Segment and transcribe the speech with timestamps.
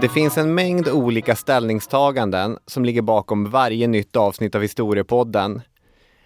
[0.00, 5.62] Det finns en mängd olika ställningstaganden som ligger bakom varje nytt avsnitt av Historiepodden.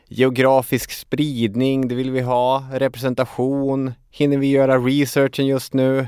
[0.09, 2.65] Geografisk spridning, det vill vi ha.
[2.73, 3.93] Representation.
[4.11, 6.07] Hinner vi göra researchen just nu?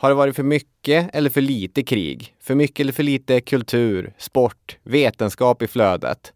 [0.00, 2.34] Har det varit för mycket eller för lite krig?
[2.40, 6.32] För mycket eller för lite kultur, sport, vetenskap i flödet?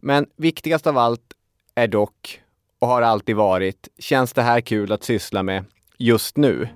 [0.00, 1.20] Men viktigast av allt
[1.74, 2.40] är dock,
[2.78, 5.64] och har alltid varit, känns det här kul att syssla med
[5.98, 6.68] just nu?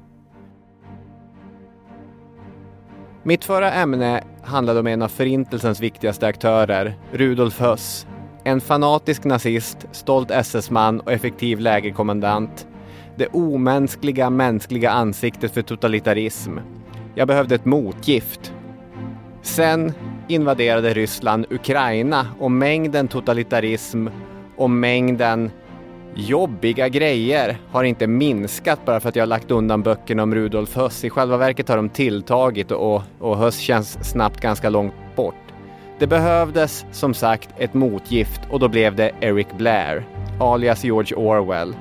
[3.22, 8.06] Mitt förra ämne handlade om en av Förintelsens viktigaste aktörer, Rudolf Höss.
[8.44, 12.66] En fanatisk nazist, stolt SS-man och effektiv lägerkommandant.
[13.16, 16.58] Det omänskliga mänskliga ansiktet för totalitarism.
[17.14, 18.52] Jag behövde ett motgift.
[19.42, 19.92] Sen
[20.28, 24.06] invaderade Ryssland Ukraina och mängden totalitarism
[24.56, 25.50] och mängden
[26.14, 30.76] jobbiga grejer har inte minskat bara för att jag har lagt undan böckerna om Rudolf
[30.76, 31.04] Höss.
[31.04, 35.34] I själva verket har de tilltagit och, och Höss känns snabbt ganska långt bort.
[35.98, 40.06] Det behövdes som sagt ett motgift och då blev det Eric Blair,
[40.40, 41.74] alias George Orwell.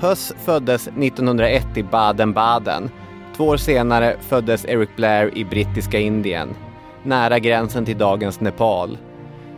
[0.00, 2.90] Höss föddes 1901 i Baden-Baden.
[3.36, 6.54] Två år senare föddes Eric Blair i brittiska Indien,
[7.02, 8.98] nära gränsen till dagens Nepal.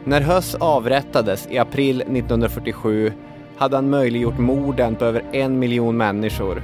[0.05, 3.13] När Höss avrättades i april 1947
[3.57, 6.63] hade han möjliggjort morden på över en miljon människor.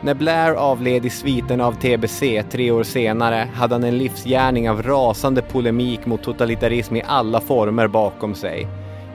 [0.00, 4.82] När Blair avled i sviten av TBC tre år senare hade han en livsgärning av
[4.82, 8.66] rasande polemik mot totalitarism i alla former bakom sig.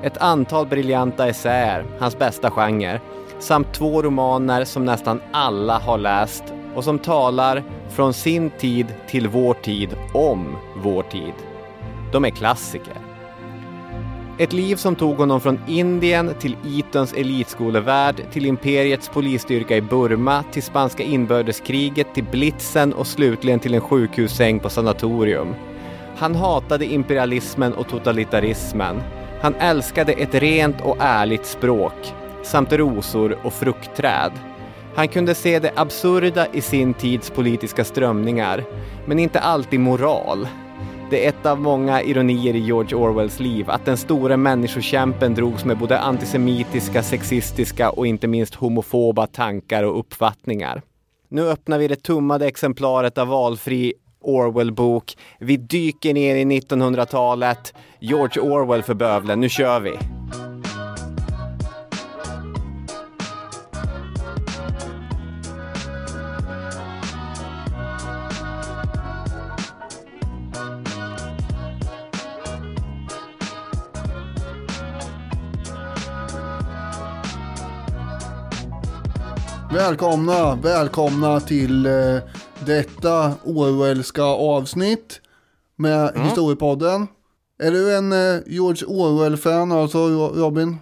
[0.04, 3.00] Ett antal briljanta essäer, hans bästa genre,
[3.40, 6.44] samt två romaner som nästan alla har läst
[6.76, 11.34] och som talar från sin tid till vår tid om vår tid.
[12.12, 12.96] De är klassiker.
[14.40, 20.44] Ett liv som tog honom från Indien till Eatons elitskolevärld, till imperiets polisstyrka i Burma,
[20.52, 25.56] till spanska inbördeskriget, till blitzen och slutligen till en sjukhussäng på sanatorium.
[26.18, 29.02] Han hatade imperialismen och totalitarismen.
[29.42, 32.14] Han älskade ett rent och ärligt språk,
[32.44, 34.32] samt rosor och fruktträd.
[34.96, 38.64] Han kunde se det absurda i sin tids politiska strömningar,
[39.06, 40.48] men inte alltid moral.
[41.10, 45.66] Det är ett av många ironier i George Orwells liv att den store människokämpen drogs
[45.66, 50.82] med både antisemitiska, sexistiska och inte minst homofoba tankar och uppfattningar.
[51.30, 55.18] Nu öppnar vi det tummade exemplaret av valfri Orwell-bok.
[55.40, 57.74] Vi dyker ner i 1900-talet.
[58.00, 59.98] George Orwell för bövlen, nu kör vi!
[79.74, 81.92] Välkomna, välkomna till eh,
[82.66, 85.22] detta Orwellska avsnitt
[85.76, 86.22] med Mm.
[86.22, 87.08] Historiepodden.
[87.64, 90.78] Är du en eh, George Orwell-fan alltså Ro- Robin?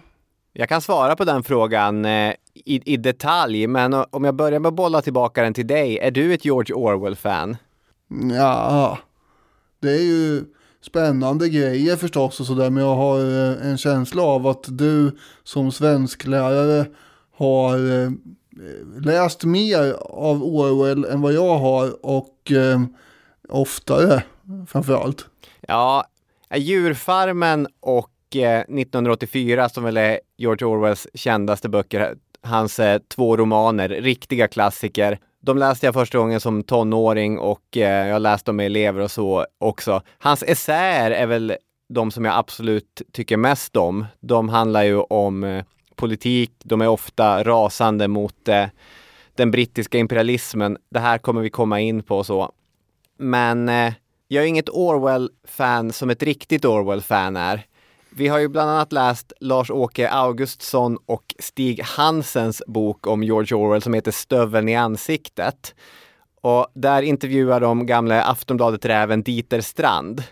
[0.52, 4.68] Jag kan svara på den frågan eh, i, i detalj, men om jag börjar med
[4.68, 5.98] att bolla tillbaka den till dig.
[5.98, 7.56] Är du ett George Orwell-fan?
[8.36, 8.98] Ja,
[9.82, 10.44] det är ju
[10.86, 15.72] spännande grejer förstås och sådär men jag har eh, en känsla av att du som
[15.72, 16.86] svensklärare
[17.36, 18.10] har eh,
[18.60, 22.80] Eh, läst mer av Orwell än vad jag har och eh,
[23.48, 24.22] oftare
[24.68, 25.26] framförallt.
[25.60, 26.04] Ja,
[26.56, 33.88] Djurfarmen och eh, 1984 som väl är George Orwells kändaste böcker, hans eh, två romaner,
[33.88, 35.18] riktiga klassiker.
[35.40, 39.10] De läste jag första gången som tonåring och eh, jag läste dem med elever och
[39.10, 40.02] så också.
[40.18, 41.56] Hans essäer är väl
[41.88, 44.06] de som jag absolut tycker mest om.
[44.20, 45.64] De handlar ju om eh,
[45.98, 48.66] politik, de är ofta rasande mot eh,
[49.34, 50.78] den brittiska imperialismen.
[50.90, 52.52] Det här kommer vi komma in på och så.
[53.18, 53.92] Men eh,
[54.28, 57.66] jag är inget Orwell-fan som ett riktigt Orwell-fan är.
[58.10, 63.82] Vi har ju bland annat läst Lars-Åke Augustsson och Stig Hansens bok om George Orwell
[63.82, 65.74] som heter Stöveln i ansiktet.
[66.40, 70.22] Och där intervjuar de gamla Aftonbladet-räven Dieter Strand.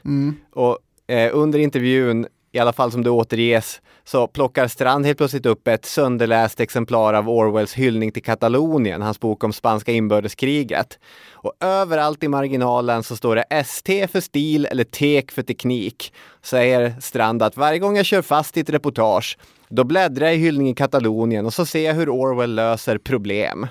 [0.53, 5.47] Och eh, under intervjun, i alla fall som det återges, så plockar Strand helt plötsligt
[5.47, 10.99] upp ett sönderläst exemplar av Orwells hyllning till Katalonien, hans bok om spanska inbördeskriget.
[11.33, 16.13] Och överallt i marginalen så står det ST för stil eller TEK för teknik.
[16.43, 19.39] Säger Strand att varje gång jag kör fast i ett reportage,
[19.69, 23.67] då bläddrar jag i hyllning i Katalonien och så ser jag hur Orwell löser problem.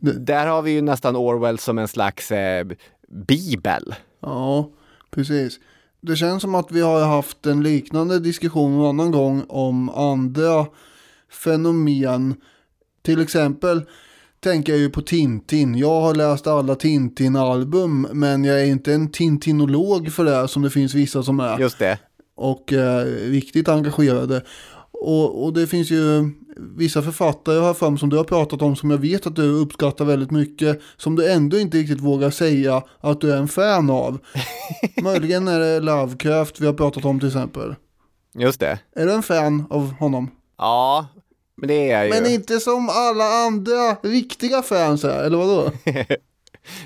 [0.00, 2.66] Där har vi ju nästan Orwell som en slags eh,
[3.08, 3.94] bibel.
[4.20, 4.70] Ja,
[5.10, 5.58] precis.
[6.00, 10.66] Det känns som att vi har haft en liknande diskussion en annan gång om andra
[11.30, 12.34] fenomen.
[13.02, 13.82] Till exempel
[14.40, 15.74] tänker jag ju på Tintin.
[15.74, 20.70] Jag har läst alla Tintin-album men jag är inte en Tintinolog för det som det
[20.70, 21.58] finns vissa som är.
[21.58, 21.98] Just det.
[22.34, 24.42] Och eh, riktigt engagerade.
[25.00, 28.90] Och, och det finns ju vissa författare här fram som du har pratat om som
[28.90, 30.80] jag vet att du uppskattar väldigt mycket.
[30.96, 34.18] Som du ändå inte riktigt vågar säga att du är en fan av.
[35.02, 37.74] Möjligen är det Lovecraft vi har pratat om till exempel.
[38.34, 38.78] Just det.
[38.96, 40.30] Är du en fan av honom?
[40.58, 41.06] Ja,
[41.56, 42.22] men det är jag ju.
[42.22, 45.70] Men inte som alla andra riktiga fans är, eller vadå?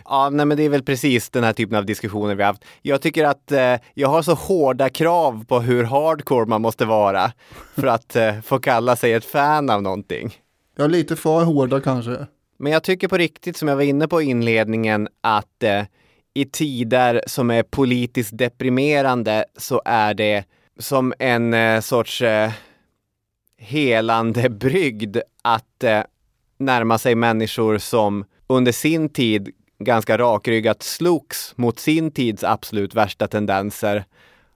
[0.05, 2.64] Ja, nej men det är väl precis den här typen av diskussioner vi har haft.
[2.82, 7.32] Jag tycker att eh, jag har så hårda krav på hur hardcore man måste vara
[7.75, 10.34] för att eh, få kalla sig ett fan av någonting.
[10.79, 12.26] Är lite för hårda kanske.
[12.58, 15.82] Men jag tycker på riktigt, som jag var inne på i inledningen, att eh,
[16.35, 20.44] i tider som är politiskt deprimerande så är det
[20.78, 22.50] som en eh, sorts eh,
[23.58, 26.00] helande brygd att eh,
[26.58, 29.50] närma sig människor som under sin tid
[29.84, 34.05] ganska rakryggat slogs mot sin tids absolut värsta tendenser.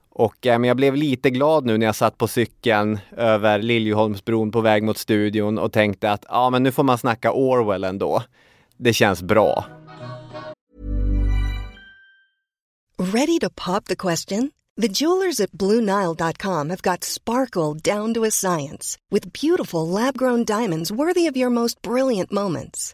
[0.09, 4.61] Och eh, jag blev lite glad nu när jag satt på cykeln över Liljeholmsbron på
[4.61, 8.23] väg mot studion och tänkte att ja, men nu får man snacka Orwell ändå.
[8.77, 9.65] Det känns bra.
[12.99, 14.51] Ready to pop the question?
[14.81, 20.91] The jewelers at BlueNile.com have got sparkle down to a science with beautiful lab-grown diamonds
[20.91, 22.93] worthy of your most brilliant moments.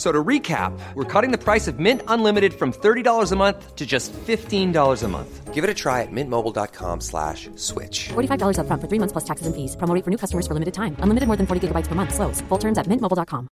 [0.00, 3.84] So to recap, we're cutting the price of Mint Unlimited from $30 a month to
[3.84, 5.52] just $15 a month.
[5.52, 8.08] Give it a try at mintmobile.com slash switch.
[8.08, 9.76] $45 up front for three months plus taxes and fees.
[9.76, 10.96] Promo for new customers for limited time.
[11.00, 12.14] Unlimited more than 40 gigabytes per month.
[12.14, 12.40] Slows.
[12.48, 13.48] Full terms at mintmobile.com.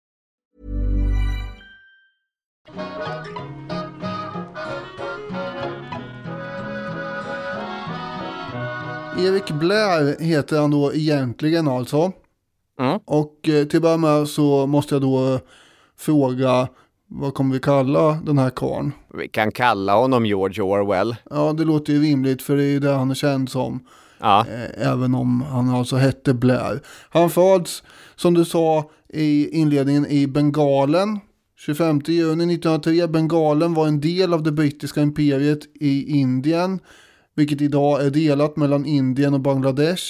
[9.19, 12.11] Erik Blair heter han då egentligen alltså.
[12.79, 12.99] Mm.
[13.05, 15.39] Och eh, till att börja med så måste jag då eh,
[15.99, 16.67] fråga
[17.07, 18.91] vad kommer vi kalla den här karln?
[19.13, 21.15] Vi kan kalla honom George Orwell.
[21.29, 23.79] Ja, det låter ju rimligt för det är ju det han är känd som.
[24.19, 26.81] Ja, Eh, även om han alltså hette Blair.
[27.09, 27.83] Han föds,
[28.15, 31.19] som du sa i inledningen, i Bengalen.
[31.57, 33.07] 25 juni 1903.
[33.07, 36.79] Bengalen var en del av det brittiska imperiet i Indien.
[37.35, 40.03] Vilket idag är delat mellan Indien och Bangladesh.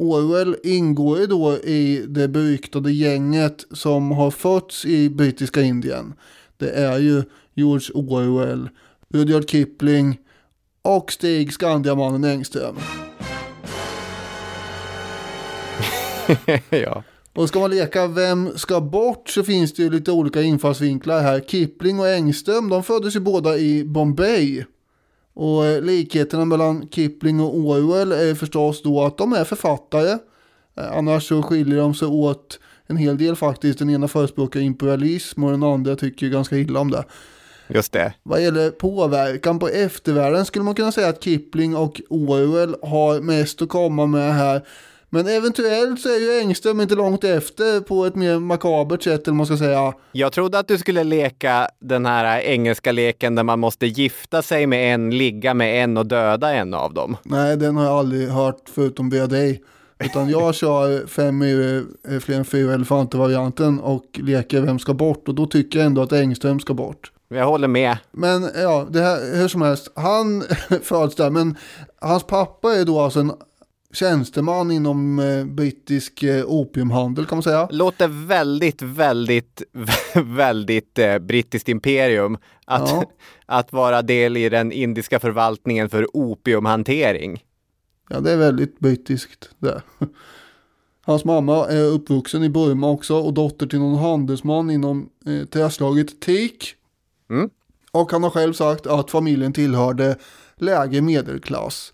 [0.00, 6.14] Orwell ingår ju då i det beryktade gänget som har fötts i brittiska Indien.
[6.56, 7.22] Det är ju
[7.54, 8.68] George Orwell,
[9.08, 10.18] Rudyard Kipling
[10.82, 12.76] och Stig Skandiamannen Engström.
[16.70, 17.02] ja.
[17.34, 21.40] Och ska man leka vem ska bort så finns det ju lite olika infallsvinklar här.
[21.40, 24.64] Kipling och Engström de föddes ju båda i Bombay.
[25.40, 30.10] Och eh, likheterna mellan Kipling och Orwell är förstås då att de är författare.
[30.76, 33.78] Eh, Annars så skiljer de sig åt en hel del faktiskt.
[33.78, 37.04] Den ena förespråkar imperialism och den andra tycker ganska illa om det.
[37.68, 38.14] Just det.
[38.22, 43.62] Vad gäller påverkan på eftervärlden skulle man kunna säga att Kipling och Orwell har mest
[43.62, 44.62] att komma med här.
[45.12, 49.36] Men eventuellt så är ju Engström inte långt efter på ett mer makabert sätt eller
[49.36, 49.92] man ska säga.
[50.12, 54.66] Jag trodde att du skulle leka den här engelska leken där man måste gifta sig
[54.66, 57.16] med en, ligga med en och döda en av dem.
[57.22, 59.62] Nej, den har jag aldrig hört förutom via dig.
[60.04, 65.28] Utan jag kör fem är fler än fyra elefanter-varianten och leker vem ska bort.
[65.28, 67.12] Och då tycker jag ändå att Engström ska bort.
[67.28, 67.98] Jag håller med.
[68.12, 70.42] Men ja, det här, hur som helst, han
[70.82, 71.56] föds där, men
[72.00, 73.32] hans pappa är då alltså en
[73.92, 77.68] tjänsteman inom eh, brittisk eh, opiumhandel kan man säga.
[77.70, 79.62] Låter väldigt, väldigt,
[80.14, 83.04] väldigt eh, brittiskt imperium att, Ja.
[83.46, 87.44] att vara del i den indiska förvaltningen för opiumhantering.
[88.08, 89.82] Ja, det är väldigt brittiskt det.
[91.02, 96.20] Hans mamma är uppvuxen i Burma också och dotter till någon handelsman inom eh, träslaget
[96.20, 96.74] teak.
[97.30, 97.50] Mm.
[97.92, 100.16] Och han har själv sagt att familjen tillhörde
[100.56, 101.92] lägre medelklass.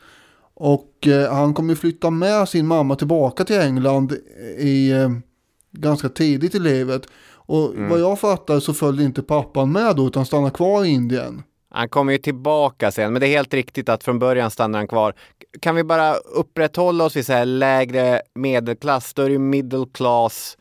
[0.57, 4.13] Och eh, han kommer flytta med sin mamma tillbaka till England
[4.59, 5.11] i eh,
[5.71, 7.03] ganska tidigt i livet.
[7.49, 11.43] Och vad jag fattar så följde inte pappan med då utan stannade kvar i Indien.
[11.71, 14.89] Han kommer ju tillbaka sen, men det är helt riktigt att från början stannar han
[14.89, 15.15] kvar.
[15.61, 20.57] Kan vi bara upprätthålla oss vid så här lägre medelklass, då är det middle class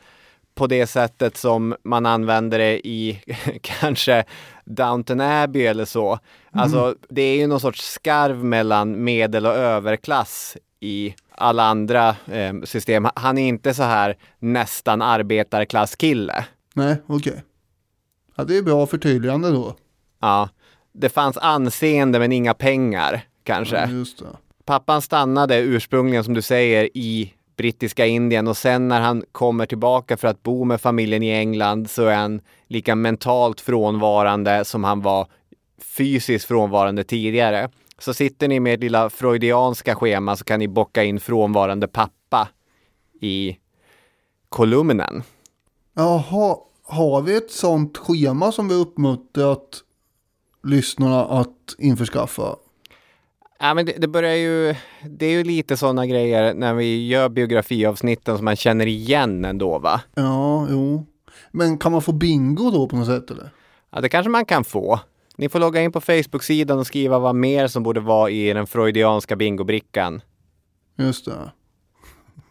[0.56, 3.22] på det sättet som man använder det i
[3.62, 4.24] kanske
[4.66, 6.20] Downton Abbey eller så.
[6.52, 12.54] Alltså, det är ju någon sorts skarv mellan medel och överklass i alla andra eh,
[12.64, 13.08] system.
[13.16, 16.46] Han är inte så här nästan arbetarklasskille.
[16.74, 17.44] Nej, okej.
[18.36, 19.76] Ja, det är bra förtydligande då.
[20.22, 20.50] Ja,
[20.94, 23.78] det fanns anseende men inga pengar kanske.
[23.78, 24.26] Ja, just det.
[24.66, 30.18] Pappan stannade ursprungligen som du säger i brittiska Indien och sen när han kommer tillbaka
[30.18, 35.02] för att bo med familjen i England så är han lika mentalt frånvarande som han
[35.02, 35.28] var
[35.78, 37.70] fysiskt frånvarande tidigare.
[38.00, 42.48] Så sitter ni med ert lilla freudianska schema så kan ni bocka in frånvarande pappa
[43.22, 43.58] i
[44.50, 45.24] kolumnen.
[45.94, 49.84] Jaha, har vi ett sånt schema som vi uppmuntrat
[50.64, 52.56] lyssnarna att införskaffa?
[53.60, 54.76] Ja, men det, det börjar ju,
[55.10, 59.80] det är ju lite sådana grejer när vi gör biografiavsnitten som man känner igen ändå
[59.80, 60.02] va?
[60.16, 61.06] Ja, jo.
[61.52, 63.50] Men kan man få bingo då på något sätt eller?
[63.92, 65.00] Ja, det kanske man kan få.
[65.38, 68.68] Ni får logga in på Facebook-sidan och skriva vad mer som borde vara i den
[68.68, 70.22] freudianska bingobrickan.
[70.98, 71.52] Just det.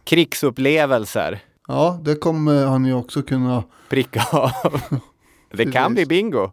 [0.03, 1.39] Krigsupplevelser.
[1.67, 3.63] Ja, det kommer han ju också kunna.
[3.89, 4.81] Pricka av.
[5.51, 6.51] Det kan bli bingo.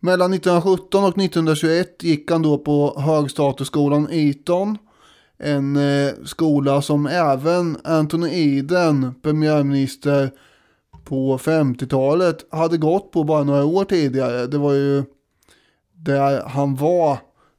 [0.00, 4.78] Mellan 1917 och 1921 gick han då på högstatusskolan Eton.
[5.38, 8.28] En eh, skola som även Anthony
[8.58, 10.30] Eden, premiärminister
[11.04, 14.46] på 50-talet, hade gått på bara några år tidigare.
[14.46, 15.04] Det var ju
[15.92, 17.18] där han var,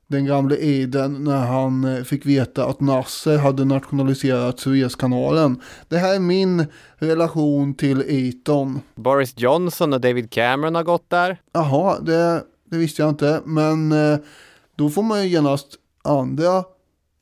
[0.09, 5.61] den gamle Eden, när han eh, fick veta att Nasser hade nationaliserat Suezkanalen.
[5.87, 8.79] Det här är min relation till Eton.
[8.95, 11.41] Boris Johnson och David Cameron har gått där.
[11.53, 13.41] Jaha, det, det visste jag inte.
[13.45, 14.17] Men eh,
[14.75, 15.67] då får man ju genast
[16.03, 16.63] andra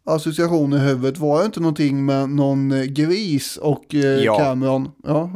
[0.05, 1.17] associationer i huvudet.
[1.17, 4.37] Var det inte någonting med någon eh, gris och eh, Ja.
[4.37, 4.91] Cameron?
[5.03, 5.31] Ja.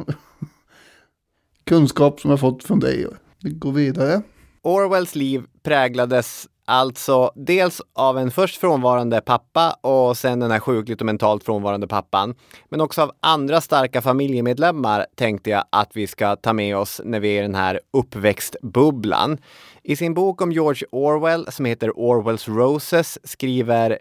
[1.64, 3.06] Kunskap som jag fått från dig.
[3.42, 4.22] Vi går vidare.
[4.62, 11.00] Orwells liv präglades alltså dels av en först frånvarande pappa och sen den här sjukligt
[11.00, 12.34] och mentalt frånvarande pappan.
[12.68, 17.20] Men också av andra starka familjemedlemmar tänkte jag att vi ska ta med oss när
[17.20, 19.38] vi är i den här uppväxtbubblan.
[19.82, 23.98] I sin bok om George Orwell som heter Orwells Roses skriver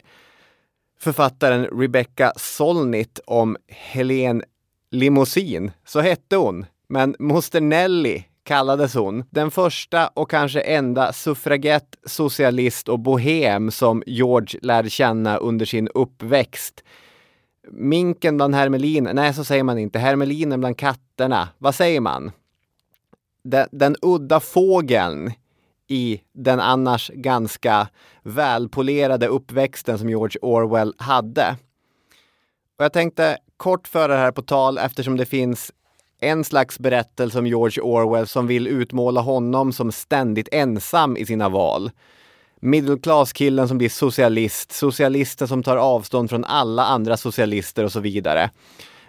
[0.99, 4.43] författaren Rebecca Solnit om Helene
[4.91, 5.71] Limousin.
[5.85, 6.65] Så hette hon.
[6.87, 9.24] Men moster Nelly kallades hon.
[9.29, 15.88] Den första och kanske enda suffragett, socialist och bohem som George lärde känna under sin
[15.88, 16.83] uppväxt.
[17.71, 20.00] Minken bland hermeliner, nej så säger man inte.
[20.00, 22.31] Hermelinen bland katterna, vad säger man?
[23.43, 25.31] Den, den udda fågeln
[25.88, 27.88] i den annars ganska
[28.24, 31.55] välpolerade uppväxten som George Orwell hade.
[32.77, 35.71] Och jag tänkte kort föra det här på tal eftersom det finns
[36.21, 41.49] en slags berättelse om George Orwell som vill utmåla honom som ständigt ensam i sina
[41.49, 41.91] val.
[42.59, 47.99] Middle class-killen som blir socialist, socialisten som tar avstånd från alla andra socialister och så
[47.99, 48.49] vidare.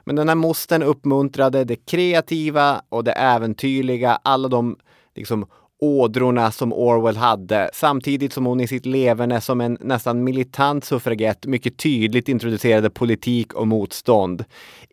[0.04, 4.76] Men den här mostern uppmuntrade det kreativa och det äventyrliga, alla de
[5.14, 5.47] liksom
[5.81, 11.47] ådrorna som Orwell hade, samtidigt som hon i sitt leverne som en nästan militant suffragett
[11.47, 14.45] mycket tydligt introducerade politik och motstånd.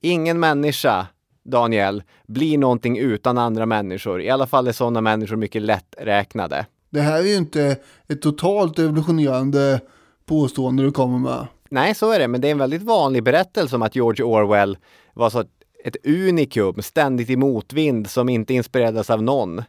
[0.02, 1.08] Ingen människa,
[1.50, 4.22] Daniel, blir någonting utan andra människor.
[4.22, 6.66] I alla fall är sådana människor mycket lätträknade.
[6.90, 7.78] Det här är ju inte
[8.08, 9.80] ett totalt evolutionerande
[10.26, 11.48] påstående du kommer med.
[11.70, 14.78] Nej, så är det, men det är en väldigt vanlig berättelse om att George Orwell
[15.14, 15.44] var så
[15.84, 19.64] ett unikum, ständigt i motvind, som inte inspirerades av någon.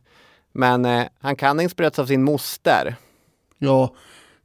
[0.52, 2.96] Men eh, han kan ha inspirerats av sin moster.
[3.58, 3.94] Ja,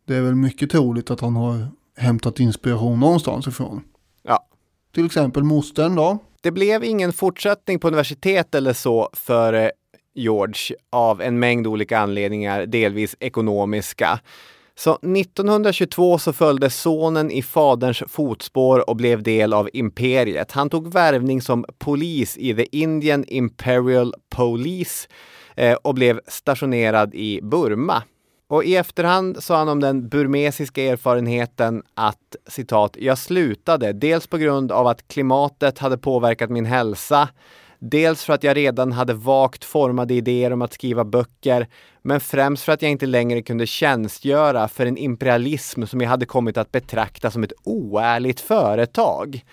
[0.06, 3.84] det är väl mycket troligt att han har hämtat inspiration någonstans ifrån.
[4.24, 4.48] Ja.
[4.94, 6.18] Till exempel mostern då.
[6.46, 9.70] Det blev ingen fortsättning på universitet eller så för eh,
[10.16, 14.20] George av en mängd olika anledningar, delvis ekonomiska.
[14.76, 20.52] Så 1922 så följde sonen i faderns fotspår och blev del av imperiet.
[20.52, 25.08] Han tog värvning som polis i The Indian Imperial Police
[25.56, 28.04] eh, och blev stationerad i Burma.
[28.48, 34.38] Och i efterhand sa han om den burmesiska erfarenheten att citat, jag slutade dels på
[34.38, 37.30] grund av att klimatet hade påverkat min hälsa,
[37.80, 41.68] dels för att jag redan hade vagt formade idéer om att skriva böcker,
[42.02, 46.26] men främst för att jag inte längre kunde tjänstgöra för en imperialism som jag hade
[46.26, 49.44] kommit att betrakta som ett oärligt företag.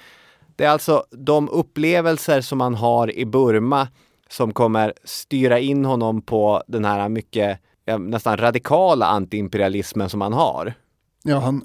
[0.57, 3.89] Det är alltså de upplevelser som man har i Burma
[4.29, 10.33] som kommer styra in honom på den här mycket ja, nästan radikala antiimperialismen som han
[10.33, 10.75] har.
[11.23, 11.65] Ja, han,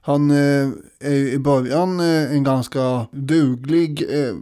[0.00, 0.68] han eh,
[1.00, 4.34] är i början eh, en ganska duglig, eh,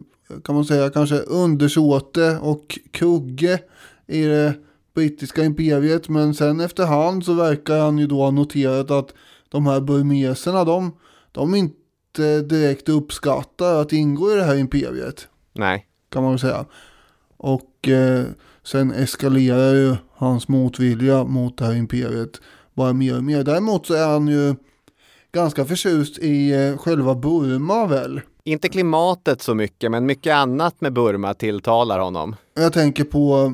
[0.44, 3.58] kan man säga, kanske undersåte och kugge
[4.06, 4.54] i det
[4.94, 6.08] brittiska imperiet.
[6.08, 9.14] Men sen efterhand så verkar han ju då ha noterat att
[9.48, 10.96] de här burmeserna, de,
[11.32, 15.28] de inte direkt uppskattar att ingå i det här imperiet.
[15.52, 15.86] Nej.
[16.10, 16.64] Kan man väl säga.
[17.36, 18.24] Och eh,
[18.64, 22.40] sen eskalerar ju hans motvilja mot det här imperiet
[22.74, 23.44] bara mer och mer.
[23.44, 24.54] Däremot så är han ju
[25.32, 28.20] ganska förtjust i eh, själva Burma väl.
[28.44, 32.36] Inte klimatet så mycket, men mycket annat med Burma tilltalar honom.
[32.54, 33.52] Jag tänker på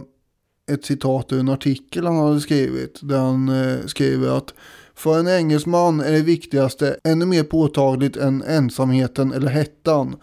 [0.71, 2.99] ett citat ur en artikel han hade skrivit.
[3.03, 4.55] Där han eh, skriver att
[4.95, 10.17] för en engelsman är det viktigaste ännu mer påtagligt än ensamheten eller hettan.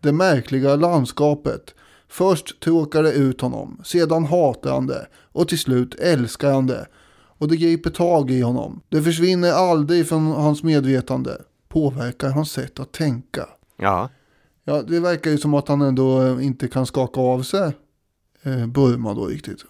[0.00, 1.74] Det märkliga landskapet.
[2.12, 6.86] Först tråkar det ut honom, sedan hatar han det och till slut älskar han det.
[7.38, 8.80] Och det griper tag i honom.
[8.88, 11.42] Det försvinner aldrig från hans medvetande.
[11.68, 13.48] Påverkar hans sätt att tänka.
[13.76, 14.08] Ja.
[14.64, 17.72] Ja, det verkar ju som att han ändå eh, inte kan skaka av sig
[18.42, 19.64] eh, Burma då riktigt.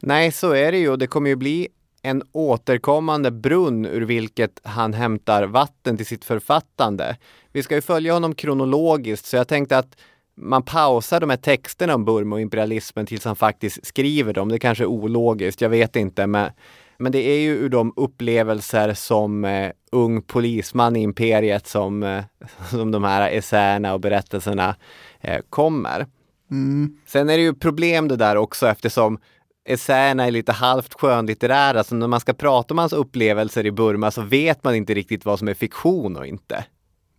[0.00, 0.96] Nej, så är det ju.
[0.96, 1.68] Det kommer ju bli
[2.02, 7.16] en återkommande brunn ur vilket han hämtar vatten till sitt författande.
[7.52, 9.96] Vi ska ju följa honom kronologiskt, så jag tänkte att
[10.40, 14.48] man pausar de här texterna om Burma och imperialismen tills han faktiskt skriver dem.
[14.48, 16.26] Det kanske är ologiskt, jag vet inte.
[16.26, 16.50] Men,
[16.98, 22.24] men det är ju ur de upplevelser som eh, ung polisman i imperiet som, eh,
[22.70, 24.76] som de här essäerna och berättelserna
[25.20, 26.06] eh, kommer.
[26.50, 26.96] Mm.
[27.06, 29.18] Sen är det ju problem det där också eftersom
[29.64, 31.84] essäerna är lite halvt skönlitterära.
[31.84, 35.24] Så när man ska prata om hans upplevelser i Burma så vet man inte riktigt
[35.24, 36.64] vad som är fiktion och inte.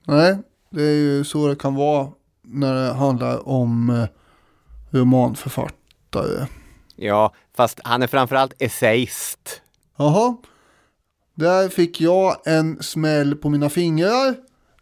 [0.08, 0.38] Nej,
[0.69, 2.08] det är ju så det kan vara
[2.51, 4.05] när det handlar om eh,
[4.99, 6.47] romanförfattare.
[6.95, 9.62] Ja, fast han är framförallt essayist.
[9.97, 10.38] Jaha.
[11.35, 14.35] Där fick jag en smäll på mina fingrar.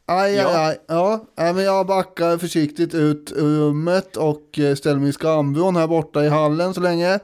[0.06, 0.47] Aj, Ja.
[0.47, 0.80] aj, aj.
[0.88, 5.88] Ja, men jag backar försiktigt ut ur rummet och eh, ställer mig i skamvrån här
[5.88, 7.19] borta i hallen så länge.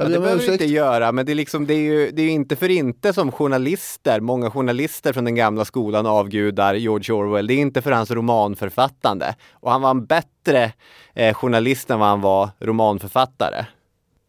[0.00, 2.30] Ja, det behöver du inte göra, men det är, liksom, det, är ju, det är
[2.30, 7.46] inte för inte som journalister, många journalister från den gamla skolan avgudar George Orwell.
[7.46, 9.34] Det är inte för hans romanförfattande.
[9.52, 10.72] Och han var en bättre
[11.14, 13.66] eh, journalist än vad han var romanförfattare.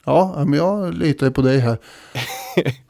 [0.05, 1.77] Ja, men jag litar på dig här.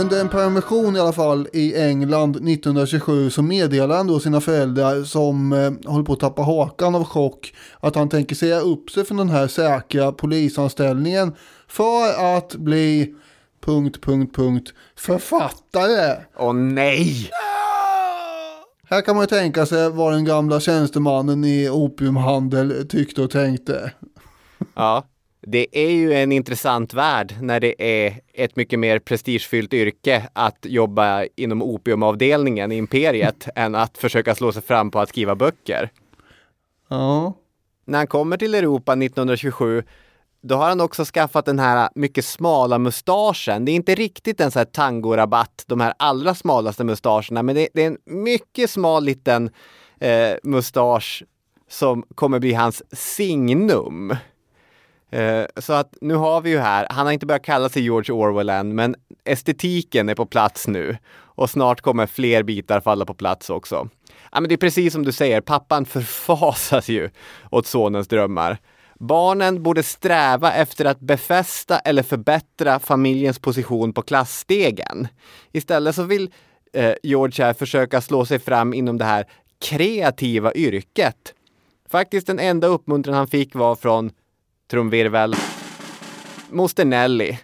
[0.00, 5.04] Under en permission i alla fall i England 1927 så meddelar han då sina föräldrar
[5.04, 9.04] som eh, håller på att tappa hakan av chock att han tänker säga upp sig
[9.04, 11.34] från den här säkra polisanställningen
[11.68, 13.14] för att bli
[13.60, 16.16] punkt, punkt, punkt författare.
[16.36, 17.30] Åh nej!
[18.90, 23.92] Här kan man ju tänka sig vad den gamla tjänstemannen i opiumhandel tyckte och tänkte.
[24.74, 25.04] Ja,
[25.50, 30.58] det är ju en intressant värld när det är ett mycket mer prestigefyllt yrke att
[30.62, 35.90] jobba inom opiumavdelningen i imperiet än att försöka slå sig fram på att skriva böcker.
[36.88, 37.34] Ja,
[37.84, 39.82] När han kommer till Europa 1927
[40.40, 43.64] då har han också skaffat den här mycket smala mustaschen.
[43.64, 47.68] Det är inte riktigt en sån här tangorabatt, de här allra smalaste mustascherna, men det,
[47.74, 49.50] det är en mycket smal liten
[50.00, 51.24] eh, mustasch
[51.68, 54.16] som kommer bli hans signum.
[55.10, 58.14] Eh, så att nu har vi ju här, han har inte börjat kalla sig George
[58.14, 58.94] Orwell än, men
[59.24, 60.96] estetiken är på plats nu.
[61.20, 63.88] Och snart kommer fler bitar falla på plats också.
[64.32, 67.10] Ja, men det är precis som du säger, pappan förfasas ju
[67.50, 68.58] åt sonens drömmar.
[69.00, 75.08] Barnen borde sträva efter att befästa eller förbättra familjens position på klassstegen.
[75.52, 76.30] Istället så vill
[76.72, 79.26] eh, George här försöka slå sig fram inom det här
[79.60, 81.34] kreativa yrket.
[81.90, 84.10] Faktiskt den enda uppmuntran han fick var från
[84.70, 85.34] trumvirvel,
[86.50, 87.38] moster Nelly.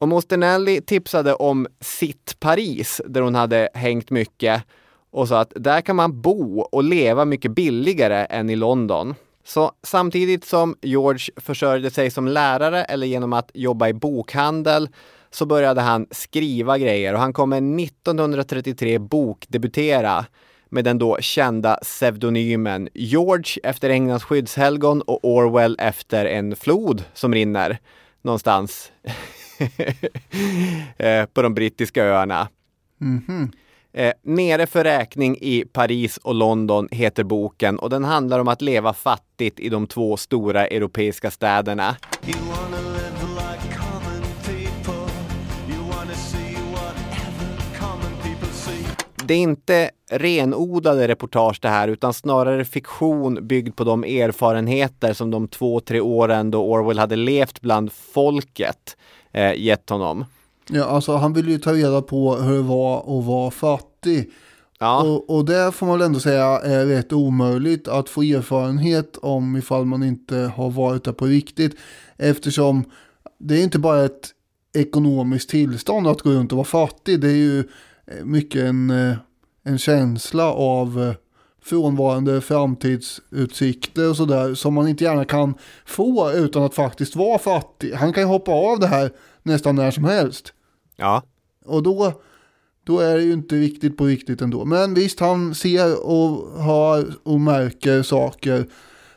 [0.00, 4.62] Och moster Nelly tipsade om sitt Paris där hon hade hängt mycket.
[5.10, 9.14] och sa att där kan man bo och leva mycket billigare än i London.
[9.44, 14.88] Så samtidigt som George försörjde sig som lärare eller genom att jobba i bokhandel
[15.30, 20.26] så började han skriva grejer och han kommer 1933 bokdebutera
[20.70, 27.34] med den då kända pseudonymen George efter Englands skyddshelgon och Orwell efter en flod som
[27.34, 27.78] rinner
[28.22, 28.92] någonstans
[30.96, 32.48] eh, på de brittiska öarna.
[33.00, 33.52] Mm -hmm.
[33.92, 38.62] Eh, Nere för räkning i Paris och London heter boken och den handlar om att
[38.62, 41.96] leva fattigt i de två stora europeiska städerna.
[49.26, 55.30] Det är inte renodlade reportage det här utan snarare fiktion byggd på de erfarenheter som
[55.30, 58.96] de två, tre åren då Orwell hade levt bland folket
[59.32, 60.24] eh, gett honom.
[60.70, 64.30] Ja, alltså han ville ju ta reda på hur det var att vara fattig.
[64.78, 65.02] Ja.
[65.02, 69.56] Och, och det får man väl ändå säga är rätt omöjligt att få erfarenhet om
[69.56, 71.76] ifall man inte har varit där på riktigt.
[72.16, 72.84] Eftersom
[73.38, 74.30] det är inte bara ett
[74.74, 77.20] ekonomiskt tillstånd att gå runt och vara fattig.
[77.20, 77.64] Det är ju
[78.24, 78.90] mycket en,
[79.62, 81.14] en känsla av
[81.66, 85.54] frånvarande framtidsutsikter och sådär som man inte gärna kan
[85.86, 87.92] få utan att faktiskt vara fattig.
[87.92, 89.10] Han kan ju hoppa av det här
[89.42, 90.52] nästan när som helst.
[90.96, 91.22] Ja.
[91.64, 92.12] Och då,
[92.84, 94.64] då är det ju inte riktigt på riktigt ändå.
[94.64, 98.66] Men visst, han ser och har och märker saker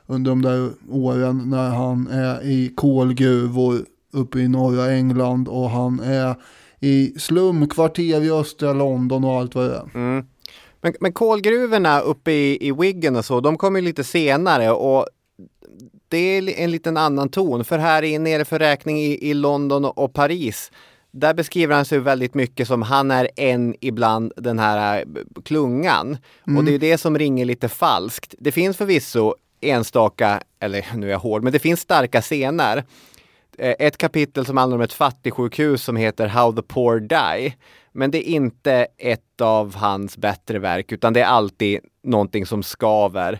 [0.05, 5.99] under de där åren när han är i kolgruvor uppe i norra England och han
[5.99, 6.35] är
[6.79, 9.89] i slumkvarter i östra London och allt vad det är.
[9.93, 10.25] Mm.
[10.81, 15.05] Men, men kolgruvorna uppe i, i Wiggen och så, de kommer lite senare och
[16.07, 17.63] det är en liten annan ton.
[17.63, 20.71] För här Nere för räkning i, i London och Paris,
[21.11, 26.17] där beskriver han sig väldigt mycket som han är en ibland den här äh, klungan.
[26.47, 26.57] Mm.
[26.57, 28.35] Och det är det som ringer lite falskt.
[28.39, 32.83] Det finns förvisso enstaka, eller nu är jag hård, men det finns starka scener.
[33.59, 37.55] Eh, ett kapitel som handlar om ett fattigsjukhus som heter How the Poor Die.
[37.91, 42.63] Men det är inte ett av hans bättre verk, utan det är alltid någonting som
[42.63, 43.39] skaver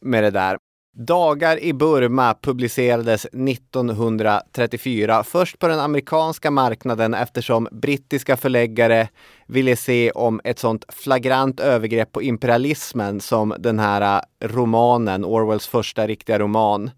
[0.00, 0.58] med det där.
[0.98, 9.08] Dagar i Burma publicerades 1934, först på den amerikanska marknaden eftersom brittiska förläggare
[9.46, 15.66] ville se om ett sånt flagrant övergrepp på imperialismen som den här eh, romanen, Orwells
[15.66, 16.90] första riktiga roman,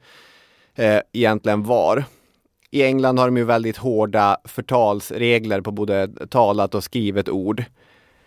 [0.74, 2.04] eh, egentligen var.
[2.70, 7.64] I England har de ju väldigt hårda förtalsregler på både talat och skrivet ord.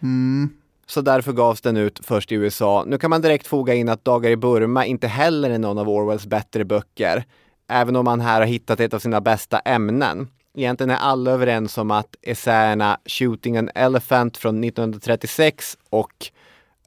[0.01, 0.49] Mm.
[0.85, 2.83] Så därför gavs den ut först i USA.
[2.87, 5.89] Nu kan man direkt foga in att Dagar i Burma inte heller är någon av
[5.89, 7.25] Orwells bättre böcker.
[7.67, 10.27] Även om man här har hittat ett av sina bästa ämnen.
[10.57, 16.13] Egentligen är alla överens om att essäerna Shooting an Elephant från 1936 och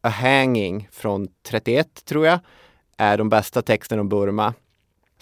[0.00, 2.38] A Hanging från 31 tror jag
[2.98, 4.54] är de bästa texterna om Burma.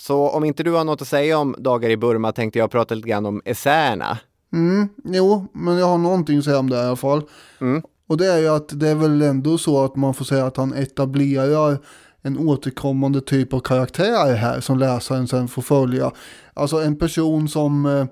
[0.03, 2.95] Så om inte du har något att säga om Dagar i Burma tänkte jag prata
[2.95, 4.19] lite grann om essäerna.
[4.53, 7.23] Mm, jo, men jag har någonting att säga om det i alla fall.
[7.61, 7.83] Mm.
[8.07, 10.57] Och det är ju att det är väl ändå så att man får säga att
[10.57, 11.79] han etablerar
[12.23, 16.13] en återkommande typ av karaktär här som läsaren sen får följa.
[16.55, 18.07] Alltså en person som eh,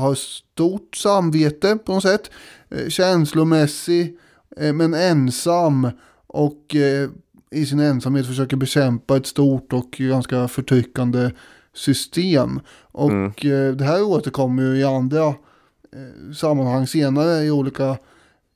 [0.00, 2.30] har stort samvete på något sätt,
[2.70, 4.18] eh, känslomässig
[4.56, 5.88] eh, men ensam
[6.26, 7.10] och eh,
[7.50, 11.30] i sin ensamhet försöker bekämpa ett stort och ganska förtryckande
[11.74, 12.60] system.
[12.82, 13.26] Och Mm.
[13.26, 17.96] eh, det här återkommer ju i andra eh, sammanhang senare i olika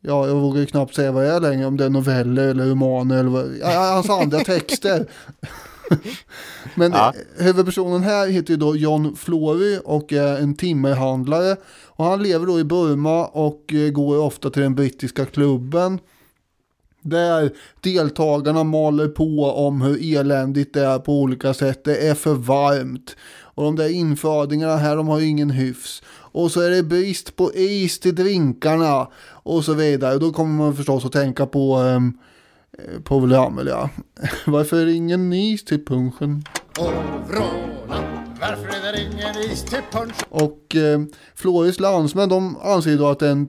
[0.02, 2.66] Ja, jag vågar ju knappt säga vad det är längre, om det är noveller eller
[2.66, 5.06] romaner eller vad, hans andra texter.
[6.74, 7.12] Men Ja.
[7.38, 11.56] eh, huvudpersonen här heter ju då John Flory och är en timmerhandlare.
[11.86, 15.98] Och han lever då i Burma och går ofta till den brittiska klubben.
[17.02, 21.84] Där deltagarna maler på om hur eländigt det är på olika sätt.
[21.84, 23.16] Det är för varmt.
[23.54, 26.02] Och de där infödingarna här, de har ju ingen hyfs.
[26.32, 29.08] Och så är det brist på is till drinkarna.
[29.26, 30.18] Och så vidare.
[30.18, 32.18] Då kommer man förstås att tänka på um,
[33.04, 33.90] Povel Ramel, ja.
[34.46, 36.44] Varför är det ingen is till punschen?
[36.78, 36.92] Och
[37.28, 40.14] vråla, varför är det ingen is till punch?
[40.28, 41.00] Och eh,
[41.34, 43.48] Flores landsmän de anser då att det är en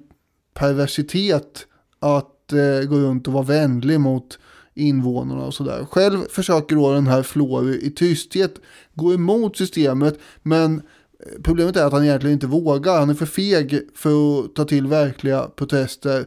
[0.53, 1.67] perversitet
[1.99, 4.39] att eh, gå runt och vara vänlig mot
[4.73, 5.85] invånarna och sådär.
[5.91, 8.55] Själv försöker då den här Flory i tysthet
[8.93, 10.75] gå emot systemet men
[11.19, 12.99] eh, problemet är att han egentligen inte vågar.
[12.99, 16.25] Han är för feg för att ta till verkliga protester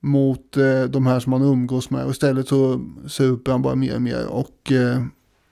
[0.00, 3.94] mot eh, de här som han umgås med och istället så super han bara mer
[3.94, 5.04] och mer och, eh,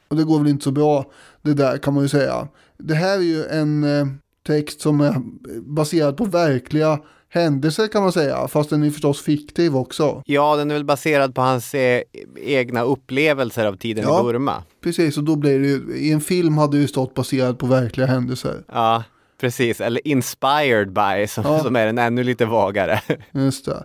[0.09, 1.11] och det går väl inte så bra
[1.43, 2.49] det där kan man ju säga.
[2.79, 4.07] Det här är ju en, eh,
[4.47, 5.23] text som är
[5.61, 7.01] baserad på verkliga
[7.33, 10.23] händelser kan man säga, fast den är förstås fiktiv också.
[10.27, 12.03] Ja, den är väl baserad på hans eh,
[12.37, 14.21] egna upplevelser av tiden Ja.
[14.21, 14.63] i Burma.
[14.83, 17.67] Precis, och då blir det ju, i en film hade det ju stått baserad på
[17.67, 18.65] verkliga händelser.
[18.73, 19.05] Ja,
[19.41, 19.81] precis.
[19.81, 21.59] Eller inspired by, som, Ja.
[21.63, 23.01] som är den ännu lite vagare.
[23.33, 23.85] Just det.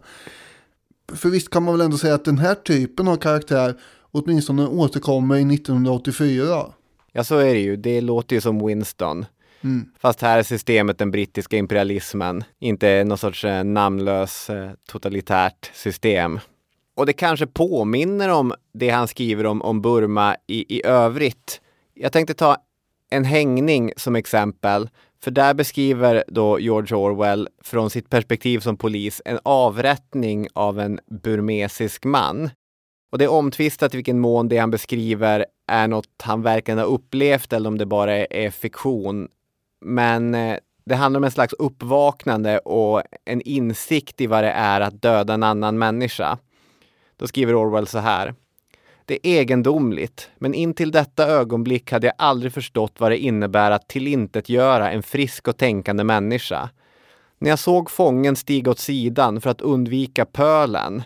[1.13, 3.75] För visst kan man väl ändå säga att den här typen av karaktär
[4.11, 6.65] åtminstone återkommer i 1984.
[7.11, 7.75] Ja, så är det ju.
[7.75, 9.25] Det låter ju som Winston.
[9.65, 9.85] Mm.
[9.99, 16.39] Fast här är systemet den brittiska imperialismen, inte någon sorts eh, namnlös eh, totalitärt system.
[16.95, 21.61] Och det kanske påminner om det han skriver om, om Burma i, i övrigt.
[21.93, 22.57] Jag tänkte ta
[23.09, 24.89] en hängning som exempel,
[25.23, 30.99] för där beskriver då George Orwell från sitt perspektiv som polis en avrättning av en
[31.23, 32.49] burmesisk man.
[33.11, 36.85] Och det är omtvistat i vilken mån det han beskriver är något han verkligen har
[36.85, 39.27] upplevt eller om det bara är, är fiktion.
[39.81, 44.81] Men eh, det handlar om en slags uppvaknande och en insikt i vad det är
[44.81, 46.37] att döda en annan människa.
[47.17, 48.35] Då skriver Orwell så här.
[49.05, 53.87] Det är egendomligt, men intill detta ögonblick hade jag aldrig förstått vad det innebär att
[53.87, 56.69] tillintetgöra en frisk och tänkande människa.
[57.39, 61.03] När jag såg fången stiga åt sidan för att undvika pölen,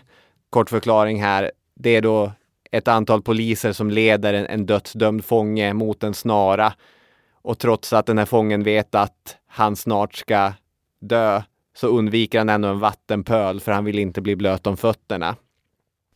[0.50, 2.32] kort förklaring här, det är då
[2.72, 6.72] ett antal poliser som leder en, en dödsdömd fånge mot en snara.
[7.42, 10.52] Och trots att den här fången vet att han snart ska
[11.00, 11.42] dö
[11.76, 15.36] så undviker han ändå en vattenpöl för han vill inte bli blöt om fötterna.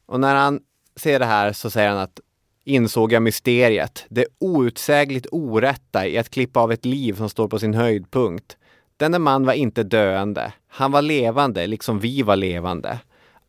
[0.06, 0.60] Och när han
[0.96, 2.20] ser det här så säger han att
[2.64, 7.58] insåg jag mysteriet, det outsägligt orätta i att klippa av ett liv som står på
[7.58, 8.56] sin höjdpunkt.
[8.96, 12.98] Denne man var inte döende, han var levande liksom vi var levande.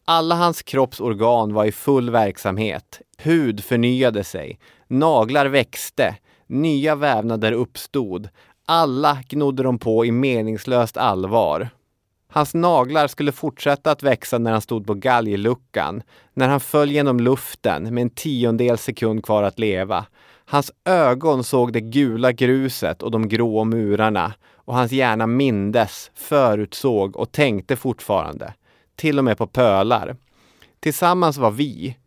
[0.06, 3.02] Alla hans kroppsorgan var i full verksamhet.
[3.18, 6.16] Hud förnyade sig, naglar växte,
[6.48, 8.30] nya vävnader uppstod.
[8.66, 11.70] Alla gnodde de på i meningslöst allvar.
[12.28, 16.04] Hans naglar skulle fortsätta att växa när han stod på galgluckan,
[16.34, 20.06] när han föll genom luften med en tiondel sekund kvar att leva.
[20.46, 27.18] Hans ögon såg det gula gruset och de grå murarna och hans hjärna mindes, förutsåg
[27.18, 28.54] och tänkte fortfarande.
[28.96, 30.16] Till och med på pölar.
[30.80, 31.98] Tillsammans var vi,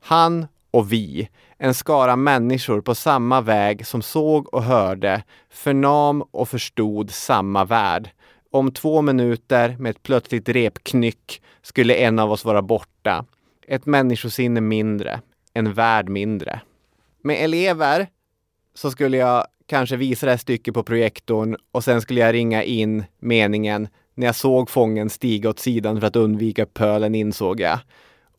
[0.00, 6.48] han och vi, en skara människor på samma väg som såg och hörde, förnam och
[6.48, 8.10] förstod samma värld.
[8.50, 13.24] Om två minuter med ett plötsligt repknyck skulle en av oss vara borta.
[13.66, 15.20] Ett människosinne mindre,
[15.54, 16.60] en värld mindre.
[17.22, 18.06] Med elever
[18.74, 22.62] så skulle jag kanske visa det här stycket på projektorn och sen skulle jag ringa
[22.62, 27.78] in meningen när jag såg fången stiga åt sidan för att undvika pölen insåg jag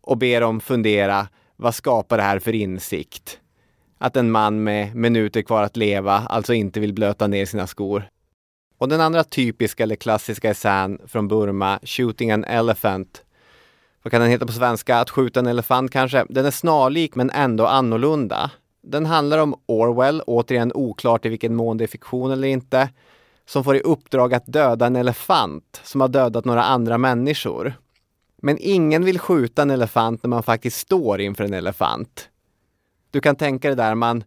[0.01, 1.27] och be dem fundera
[1.61, 3.39] vad skapar det här för insikt?
[3.97, 8.09] Att en man med minuter kvar att leva alltså inte vill blöta ner sina skor.
[8.77, 13.23] Och den andra typiska eller klassiska essän från Burma, Shooting an Elephant.
[14.03, 14.97] Vad kan den heta på svenska?
[14.97, 16.25] Att skjuta en elefant kanske?
[16.29, 18.51] Den är snarlik men ändå annorlunda.
[18.81, 22.89] Den handlar om Orwell, återigen oklart i vilken mån det är fiktion eller inte,
[23.45, 27.73] som får i uppdrag att döda en elefant som har dödat några andra människor.
[28.41, 32.29] Men ingen vill skjuta en elefant när man faktiskt står inför en elefant.
[33.11, 34.23] Du kan tänka dig där man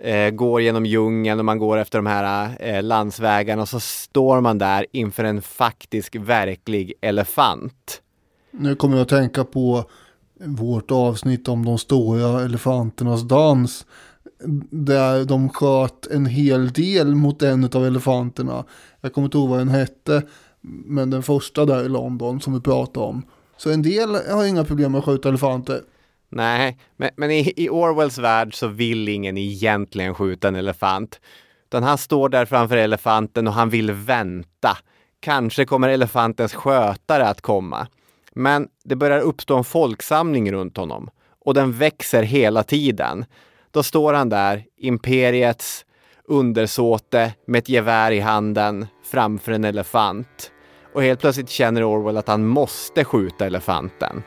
[0.00, 4.40] eh, går genom djungeln och man går efter de här eh, landsvägarna och så står
[4.40, 8.02] man där inför en faktisk, verklig elefant.
[8.50, 9.84] Nu kommer jag att tänka på
[10.40, 13.86] vårt avsnitt om de stora elefanternas dans.
[14.70, 18.64] Där de sköt en hel del mot en av elefanterna.
[19.00, 20.22] Jag kommer inte ihåg vad den hette.
[20.60, 23.22] Men den första där i London som vi pratade om.
[23.64, 25.82] Så en del har inga problem med att skjuta elefanter.
[26.28, 31.20] Nej, men, men i, i Orwells värld så vill ingen egentligen skjuta en elefant.
[31.66, 34.78] Utan han står där framför elefanten och han vill vänta.
[35.20, 37.86] Kanske kommer elefantens skötare att komma.
[38.34, 41.10] Men det börjar uppstå en folksamling runt honom
[41.44, 43.24] och den växer hela tiden.
[43.70, 45.84] Då står han där, imperiets
[46.24, 50.50] undersåte med ett gevär i handen framför en elefant.
[50.94, 54.22] Och helt plötsligt känner Orwell att han måste skjuta elefanten.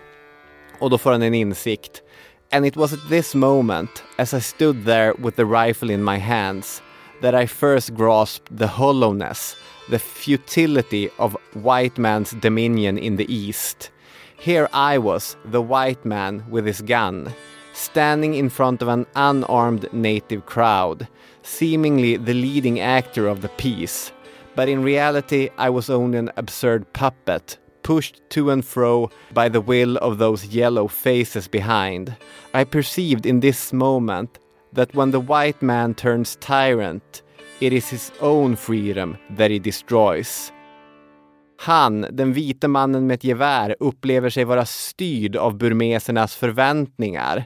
[0.79, 2.01] Och då får han en insikt.
[2.51, 6.17] And it was at this moment, as I stood there with the rifle in my
[6.17, 6.81] hands,
[7.21, 9.55] that I first grasped the hollowness,
[9.89, 13.91] the futility of white man's dominion in the East.
[14.39, 17.33] Here I was, the white man with his gun,
[17.73, 21.07] standing in front of an unarmed native crowd,
[21.43, 24.11] seemingly the leading actor of the piece.
[24.57, 29.61] But in reality, I was only an absurd puppet, pushed to and fro by the
[29.61, 32.13] will of those yellow faces behind.
[32.53, 34.39] I perceived in this moment
[34.73, 37.23] that when the white man turns tyrant,
[37.59, 40.53] It is his own freedom that he destroys.
[41.59, 47.45] Han, den vite mannen med ett gevär, upplever sig vara styrd av burmesernas förväntningar.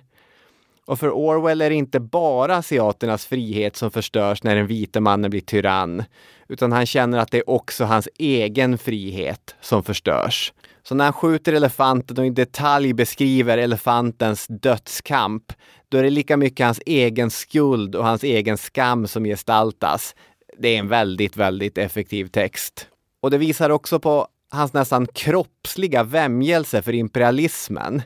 [0.92, 5.32] Och för Orwell är det inte bara asiaternas frihet som förstörs när den vite mannen
[5.32, 6.04] blir tyrann,
[6.50, 10.54] utan han känner att det är också hans egen frihet som förstörs.
[10.84, 15.54] Så när han skjuter elefanten och i detalj beskriver elefantens dödskamp,
[15.90, 20.16] då är det lika mycket hans egen skuld och hans egen skam som gestaltas.
[20.58, 22.88] Det är en väldigt, väldigt effektiv text.
[23.22, 28.02] Och det visar också på hans nästan kroppsliga vämjelse för imperialismen.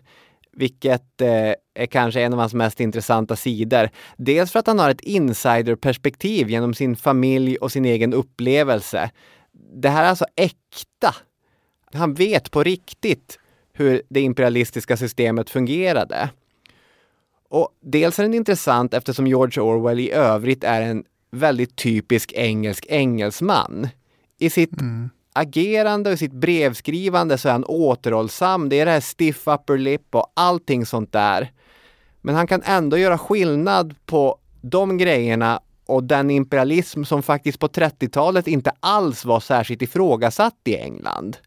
[0.56, 3.90] Vilket eh, är kanske en av hans mest intressanta sidor.
[4.18, 9.12] Dels för att han har ett insiderperspektiv genom sin familj och sin egen upplevelse.
[9.74, 11.16] Det här är alltså äkta.
[11.94, 13.40] Han vet på riktigt
[13.74, 16.30] hur det imperialistiska systemet fungerade.
[17.50, 22.86] Och dels är den intressant eftersom George Orwell i övrigt är en väldigt typisk engelsk
[22.90, 23.88] engelsman.
[24.38, 28.70] I sitt mm agerande och i sitt brevskrivande så är han återhållsam.
[28.70, 31.52] Det är det här stiff upper lip och allting sånt där.
[32.22, 37.68] Men han kan ändå göra skillnad på de grejerna och den imperialism som faktiskt på
[37.68, 41.38] 30-talet inte alls var särskilt ifrågasatt i England.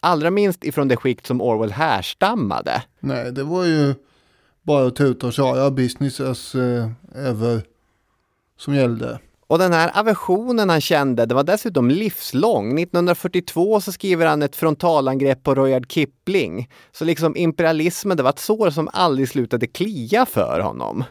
[0.00, 2.82] Allra minst ifrån det skikt som Orwell härstammade.
[3.00, 3.94] Nej, det var ju
[4.62, 7.62] bara att tuta och köra business as eh, ever
[8.56, 9.18] som gällde.
[9.48, 12.78] Och den här aversionen han kände, det var dessutom livslång.
[12.78, 16.68] 1942 så skriver han ett frontalangrepp på Royard Kipling.
[16.92, 21.04] Så liksom imperialismen, det var ett sår som aldrig slutade klia för honom.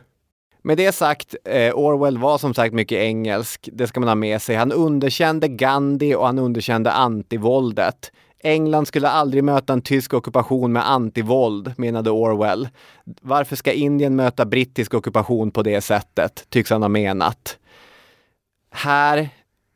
[0.61, 4.41] Med det sagt, eh, Orwell var som sagt mycket engelsk, det ska man ha med
[4.41, 4.55] sig.
[4.55, 8.11] Han underkände Gandhi och han underkände antivåldet.
[8.39, 12.69] England skulle aldrig möta en tysk ockupation med antivåld, menade Orwell.
[13.21, 17.57] Varför ska Indien möta brittisk ockupation på det sättet, tycks han ha menat.
[18.75, 19.29] Här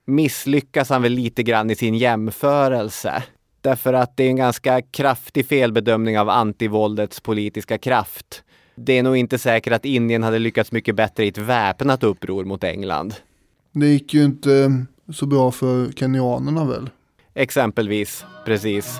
[0.06, 3.24] misslyckas han väl lite grann i sin jämförelse.
[3.62, 8.44] Därför att det är en ganska kraftig felbedömning av antivåldets politiska kraft.
[8.76, 12.46] Det är nog inte säkert att Indien hade lyckats mycket bättre i ett väpnat uppror
[12.46, 13.16] mot England.
[13.72, 16.90] Det gick ju inte så bra för kenyanerna väl?
[17.34, 19.00] Exempelvis, precis.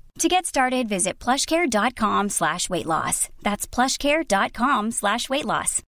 [0.19, 3.29] To get started, visit plushcare.com slash weight loss.
[3.41, 5.81] That's plushcare.com slash weight loss.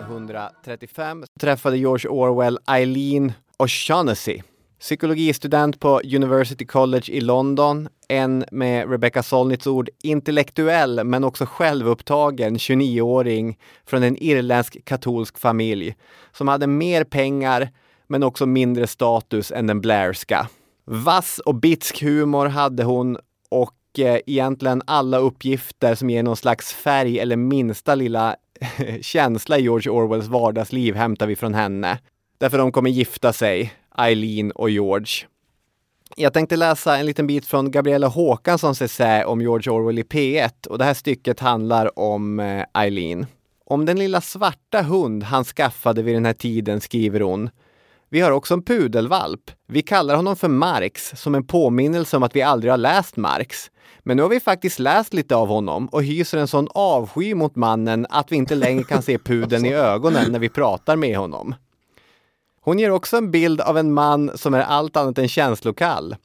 [0.00, 4.42] –1935 träffade George Orwell Eileen O'Shaughnessy,
[4.80, 12.56] psykologistudent på University College i London, en med Rebecca Solnits ord intellektuell men också självupptagen
[12.56, 15.94] 29-åring från en irländsk katolsk familj
[16.32, 17.70] som hade mer pengar
[18.10, 20.48] men också mindre status än den Blairska.
[20.84, 26.72] Vass och bitsk humor hade hon och eh, egentligen alla uppgifter som ger någon slags
[26.72, 28.36] färg eller minsta lilla
[29.00, 31.98] känsla i George Orwells vardagsliv hämtar vi från henne.
[32.38, 35.26] Därför de kommer gifta sig, Eileen och George.
[36.16, 40.66] Jag tänkte läsa en liten bit från Gabriella Håkanssons essä om George Orwell i P1
[40.66, 43.26] och det här stycket handlar om eh, Eileen.
[43.64, 47.50] Om den lilla svarta hund han skaffade vid den här tiden skriver hon
[48.10, 49.50] vi har också en pudelvalp.
[49.66, 53.70] Vi kallar honom för Marx som en påminnelse om att vi aldrig har läst Marx.
[54.00, 57.56] Men nu har vi faktiskt läst lite av honom och hyser en sån avsky mot
[57.56, 61.54] mannen att vi inte längre kan se pudeln i ögonen när vi pratar med honom.
[62.60, 66.16] Hon ger också en bild av en man som är allt annat än känslokall.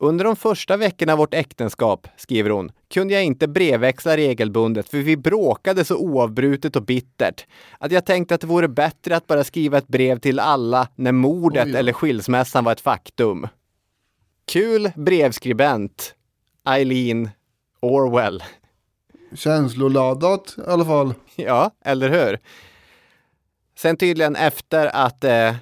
[0.00, 4.98] Under de första veckorna av vårt äktenskap, skriver hon, kunde jag inte brevväxla regelbundet för
[4.98, 7.46] vi bråkade så oavbrutet och bittert
[7.78, 11.12] att jag tänkte att det vore bättre att bara skriva ett brev till alla när
[11.12, 11.78] mordet Oj, ja.
[11.78, 13.48] eller skilsmässan var ett faktum.
[14.52, 16.14] Kul brevskribent,
[16.68, 17.30] Eileen
[17.80, 18.42] Orwell.
[19.34, 21.14] Känsloladdat i alla fall.
[21.36, 22.38] Ja, eller hur?
[23.78, 25.54] Sen tydligen efter att eh,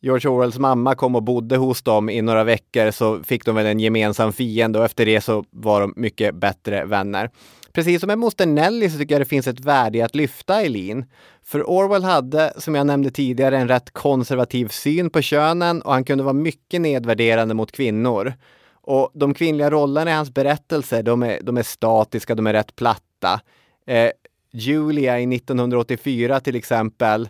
[0.00, 3.66] George Orwells mamma kom och bodde hos dem i några veckor så fick de väl
[3.66, 7.30] en gemensam fiende och efter det så var de mycket bättre vänner.
[7.72, 10.60] Precis som med moster Nelly så tycker jag det finns ett värde i att lyfta
[10.60, 11.04] Eileen.
[11.44, 16.04] För Orwell hade, som jag nämnde tidigare, en rätt konservativ syn på könen och han
[16.04, 18.32] kunde vara mycket nedvärderande mot kvinnor.
[18.72, 22.76] Och de kvinnliga rollerna i hans berättelser, de är, de är statiska, de är rätt
[22.76, 23.40] platta.
[23.86, 24.10] Eh,
[24.52, 27.28] Julia i 1984 till exempel,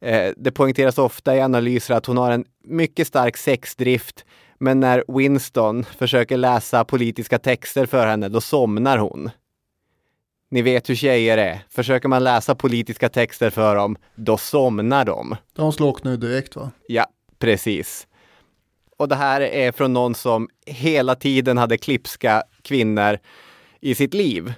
[0.00, 4.24] eh, det poängteras ofta i analyser att hon har en mycket stark sexdrift,
[4.58, 9.30] men när Winston försöker läsa politiska texter för henne, då somnar hon.
[10.50, 11.60] Ni vet hur tjejer är.
[11.68, 15.36] Försöker man läsa politiska texter för dem, då somnar de.
[15.52, 16.70] De slocknar ju direkt va?
[16.88, 17.06] Ja,
[17.38, 18.06] precis.
[18.96, 23.18] Och det här är från någon som hela tiden hade klipska kvinnor
[23.80, 24.52] i sitt liv.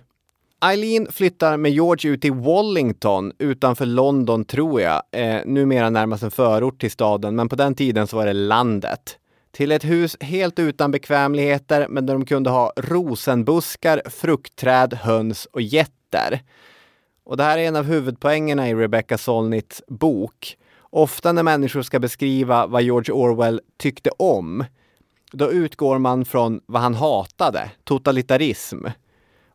[0.61, 5.03] Eileen flyttar med George ut till Wallington utanför London tror jag.
[5.13, 9.19] Eh, numera närmast en förort till staden, men på den tiden så var det landet.
[9.51, 15.63] Till ett hus helt utan bekvämligheter, men där de kunde ha rosenbuskar, fruktträd, höns och
[15.63, 16.43] getter.
[17.25, 20.57] Och det här är en av huvudpoängerna i Rebecca Solnits bok.
[20.91, 24.65] Ofta när människor ska beskriva vad George Orwell tyckte om,
[25.33, 28.85] då utgår man från vad han hatade, totalitarism.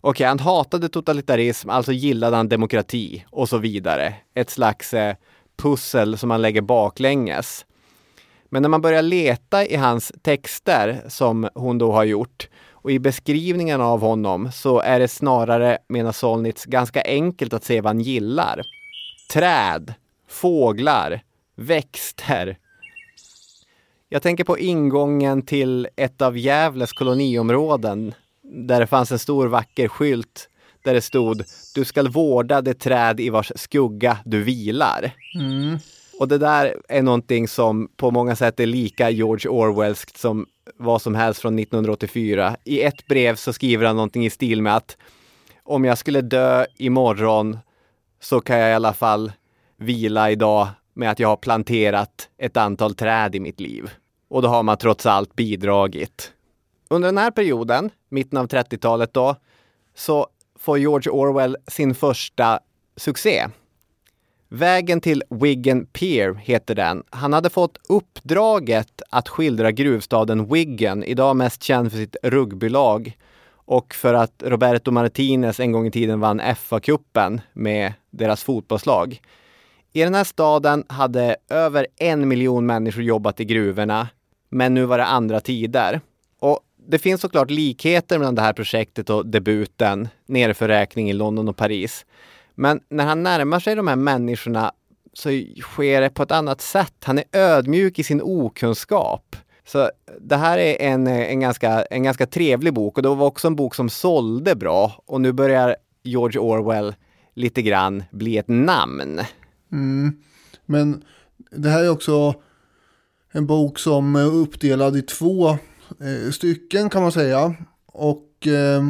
[0.05, 4.15] Okej, han hatade totalitarism, alltså gillade han demokrati och så vidare.
[4.33, 5.15] Ett slags eh,
[5.57, 7.65] pussel som man lägger baklänges.
[8.49, 12.99] Men när man börjar leta i hans texter, som hon då har gjort, och i
[12.99, 18.01] beskrivningen av honom så är det snarare, menar Solnitz, ganska enkelt att se vad han
[18.01, 18.61] gillar.
[19.33, 19.93] Träd,
[20.29, 21.21] fåglar,
[21.55, 22.57] växter.
[24.09, 28.13] Jag tänker på ingången till ett av Gävles koloniområden
[28.43, 30.49] där det fanns en stor vacker skylt
[30.83, 31.43] där det stod
[31.75, 35.11] Du skall vårda det träd i vars skugga du vilar.
[36.19, 40.45] Och det där är någonting som på många sätt är lika George Orwellskt som
[40.77, 42.57] vad som helst från 1984.
[42.63, 44.97] I ett brev så skriver han någonting i stil med att
[45.63, 47.57] om jag skulle dö imorgon
[48.21, 49.31] så kan jag i alla fall
[49.77, 53.89] vila idag med att jag har planterat ett antal träd i mitt liv.
[54.29, 56.31] Och då har man trots allt bidragit.
[56.93, 59.35] Under den här perioden, mitten av 30-talet då,
[59.95, 60.27] så
[60.59, 62.59] får George Orwell sin första
[62.95, 63.47] succé.
[64.49, 67.03] Vägen till Wiggen Pier heter den.
[67.09, 73.17] Han hade fått uppdraget att skildra gruvstaden Wiggen, idag mest känd för sitt rugbylag
[73.53, 79.21] och för att Roberto Martinez en gång i tiden vann FA-cupen med deras fotbollslag.
[79.93, 84.07] I den här staden hade över en miljon människor jobbat i gruvorna,
[84.49, 86.01] men nu var det andra tider.
[86.87, 92.05] Det finns såklart likheter mellan det här projektet och debuten, Nerförräkning i London och Paris.
[92.55, 94.71] Men när han närmar sig de här människorna
[95.13, 95.29] så
[95.61, 96.93] sker det på ett annat sätt.
[97.03, 99.35] Han är ödmjuk i sin okunskap.
[99.65, 99.89] Så
[100.21, 103.55] det här är en, en, ganska, en ganska trevlig bok och det var också en
[103.55, 106.95] bok som sålde bra och nu börjar George Orwell
[107.33, 109.21] lite grann bli ett namn.
[109.71, 110.21] Mm.
[110.65, 111.03] Men
[111.51, 112.33] det här är också
[113.31, 115.57] en bok som är uppdelad i två
[116.31, 117.55] stycken kan man säga.
[117.85, 118.83] Och eh,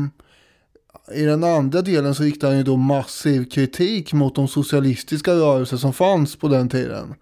[1.15, 5.77] i den andra delen så riktar han ju då massiv kritik mot de socialistiska rörelser
[5.77, 7.15] som fanns på den tiden.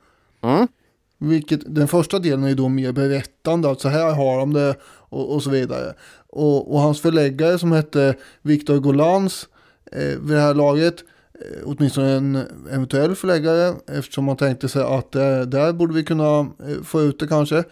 [0.43, 0.67] Mm.
[1.17, 5.33] Vilket, den första delen är då mer berättande, att så här har de det och,
[5.33, 5.93] och så vidare.
[6.27, 9.47] Och, och hans förläggare som hette Victor Golans
[9.91, 10.95] eh, vid det här laget,
[11.33, 12.35] eh, åtminstone en
[12.71, 17.19] eventuell förläggare, eftersom man tänkte sig att eh, där borde vi kunna eh, få ut
[17.19, 17.63] det kanske.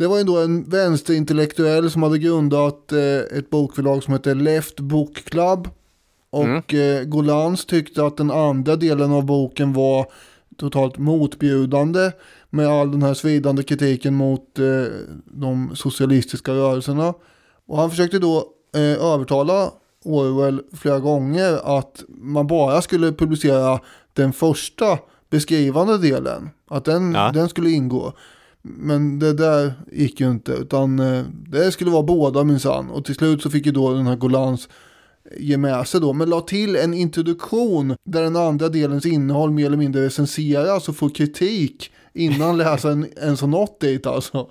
[0.00, 4.80] Det var ju då en vänsterintellektuell som hade grundat eh, ett bokförlag som heter Left
[4.80, 5.68] Book Club.
[6.30, 10.06] Och eh, Golans tyckte att den andra delen av boken var
[10.56, 12.12] totalt motbjudande
[12.50, 14.64] med all den här svidande kritiken mot eh,
[15.24, 17.14] de socialistiska rörelserna.
[17.66, 18.44] Och han försökte då
[18.74, 19.70] eh, övertala
[20.04, 23.80] Orwell flera gånger att man bara skulle publicera
[24.12, 24.98] den första
[25.30, 26.50] beskrivande delen.
[26.70, 27.30] Att den, Ja.
[27.34, 28.12] den skulle ingå.
[28.62, 32.90] Men det där gick ju inte, utan eh, det skulle vara båda minsann.
[32.90, 34.68] Och till slut så fick ju då den här Golans
[35.36, 39.66] ge med sig då, men la till en introduktion där den andra delens innehåll mer
[39.66, 44.50] eller mindre recenseras och får kritik innan läsaren ens har nått dit alltså.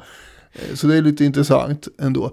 [0.54, 2.32] Eh, Så det är lite intressant ändå.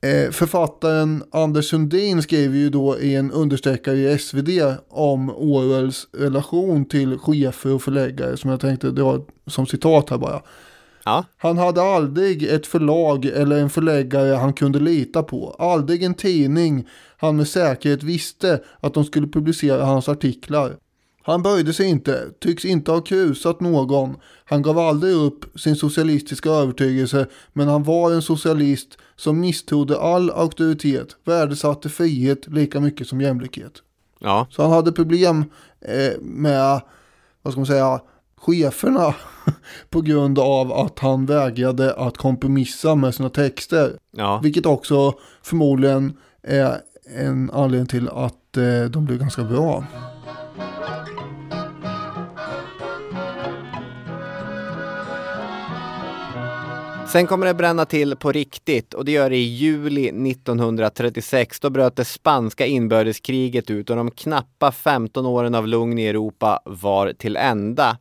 [0.00, 4.48] Eh, författaren Anders Sundin skriver ju då i en understreckare i SvD
[4.88, 10.42] om Orwells relation till chefer och förläggare som jag tänkte dra som citat här bara.
[11.04, 11.24] Ja.
[11.36, 15.56] Han hade aldrig ett förlag eller en förläggare han kunde lita på.
[15.58, 20.76] Aldrig en tidning han med säkerhet visste att de skulle publicera hans artiklar.
[21.26, 24.16] Han böjde sig inte, tycks inte ha krusat någon.
[24.44, 30.30] Han gav aldrig upp sin socialistiska övertygelse, men han var en socialist som misstrodde all
[30.30, 33.72] auktoritet, värdesatte frihet lika mycket som jämlikhet.
[34.18, 34.46] Ja.
[34.50, 35.44] Så han hade problem
[35.80, 36.80] eh, med,
[37.42, 38.00] vad ska man säga,
[38.46, 39.14] cheferna
[39.90, 43.92] på grund av att han vägrade att kompromissa med sina texter.
[44.16, 44.40] Ja.
[44.42, 46.80] Vilket också förmodligen är
[47.16, 49.84] en anledning till att eh, de blev ganska bra.
[57.14, 61.60] Sen kommer det bränna till på riktigt och det gör det i juli 1936.
[61.60, 66.60] Då bröt det spanska inbördeskriget ut och de knappa 15 åren av lugn i Europa
[66.64, 67.98] var till ända.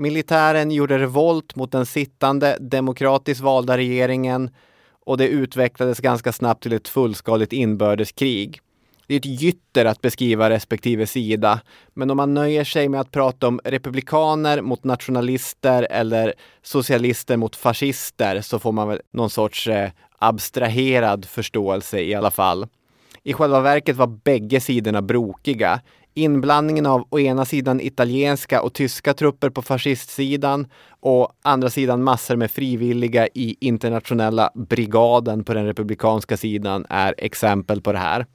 [0.00, 4.50] Militären gjorde revolt mot den sittande demokratiskt valda regeringen
[5.06, 8.60] och det utvecklades ganska snabbt till ett fullskaligt inbördeskrig.
[9.06, 11.60] Det är ett gytter att beskriva respektive sida,
[11.94, 17.56] men om man nöjer sig med att prata om republikaner mot nationalister eller socialister mot
[17.56, 22.66] fascister så får man väl någon sorts eh, abstraherad förståelse i alla fall.
[23.22, 25.80] I själva verket var bägge sidorna brokiga.
[26.14, 30.66] Inblandningen av å ena sidan italienska och tyska trupper på fascistsidan
[31.00, 37.80] och andra sidan massor med frivilliga i internationella brigaden på den republikanska sidan är exempel
[37.80, 38.26] på det här.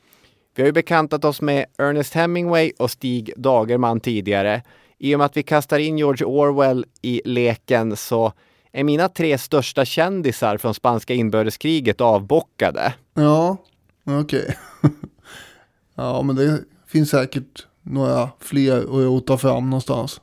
[0.55, 4.61] Vi har ju bekantat oss med Ernest Hemingway och Stig Dagerman tidigare.
[4.97, 8.33] I och med att vi kastar in George Orwell i leken så
[8.71, 12.93] är mina tre största kändisar från spanska inbördeskriget avbockade.
[13.13, 13.57] Ja,
[14.03, 14.57] okej.
[15.95, 16.59] ja, men det
[16.95, 20.21] finns säkert några fler att rota fram någonstans.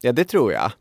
[0.00, 0.72] Ja, det tror jag.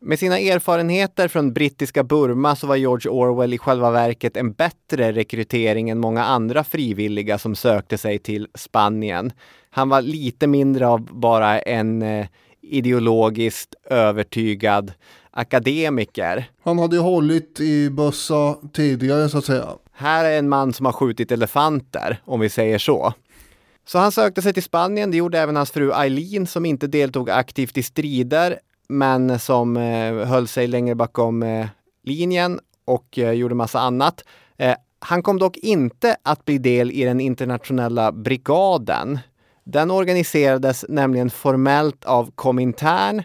[0.00, 5.12] Med sina erfarenheter från brittiska Burma så var George Orwell i själva verket en bättre
[5.12, 9.32] rekrytering än många andra frivilliga som sökte sig till Spanien.
[9.70, 12.26] Han var lite mindre av bara en eh,
[12.60, 14.92] ideologiskt övertygad
[15.30, 16.44] akademiker.
[16.64, 19.68] Han hade ju hållit i bössa tidigare så att säga.
[19.92, 23.14] Här är en man som har skjutit elefanter, om vi säger så.
[23.84, 25.10] Så han sökte sig till Spanien.
[25.10, 28.58] Det gjorde även hans fru Eileen som inte deltog aktivt i strider
[28.88, 31.66] men som eh, höll sig längre bakom eh,
[32.02, 34.24] linjen och eh, gjorde massa annat.
[34.56, 39.18] Eh, han kom dock inte att bli del i den internationella brigaden.
[39.64, 43.22] Den organiserades nämligen formellt av Komintern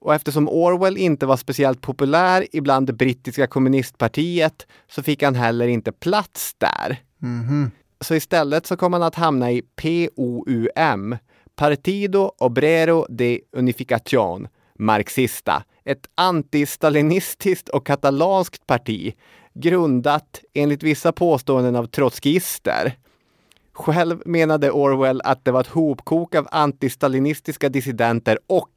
[0.00, 5.68] och eftersom Orwell inte var speciellt populär ibland det brittiska kommunistpartiet så fick han heller
[5.68, 6.96] inte plats där.
[7.18, 7.70] Mhm.
[8.04, 11.16] Så istället så kom han att hamna i POUM,
[11.56, 14.48] Partido Obrero de Unificación,
[14.78, 19.14] Marxista, ett antistalinistiskt och katalanskt parti
[19.54, 22.96] grundat enligt vissa påståenden av trotskister.
[23.72, 28.72] Själv menade Orwell att det var ett hopkok av antistalinistiska dissidenter och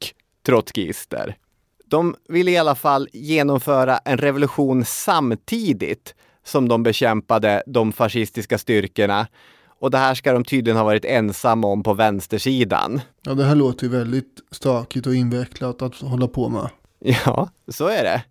[0.46, 1.38] trotskister.
[1.86, 9.28] De ville i alla fall genomföra en revolution samtidigt som de bekämpade de fascistiska styrkorna.
[9.80, 13.02] Och det här ska de tydligen ha varit ensamma om på vänstersidan.
[13.22, 16.70] Ja, det här låter ju väldigt stökigt och invecklat att hålla på med.
[17.00, 18.24] Ja, så är det.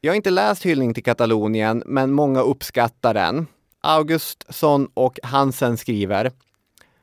[0.00, 3.46] Jag har inte läst Hyllning till Katalonien, men många uppskattar den.
[3.80, 6.30] Augustsson och Hansen skriver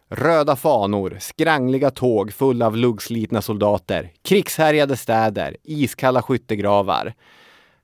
[0.10, 7.14] Röda fanor, skrangliga tåg fulla av luggslitna soldater, krigshärjade städer, iskalla skyttegravar.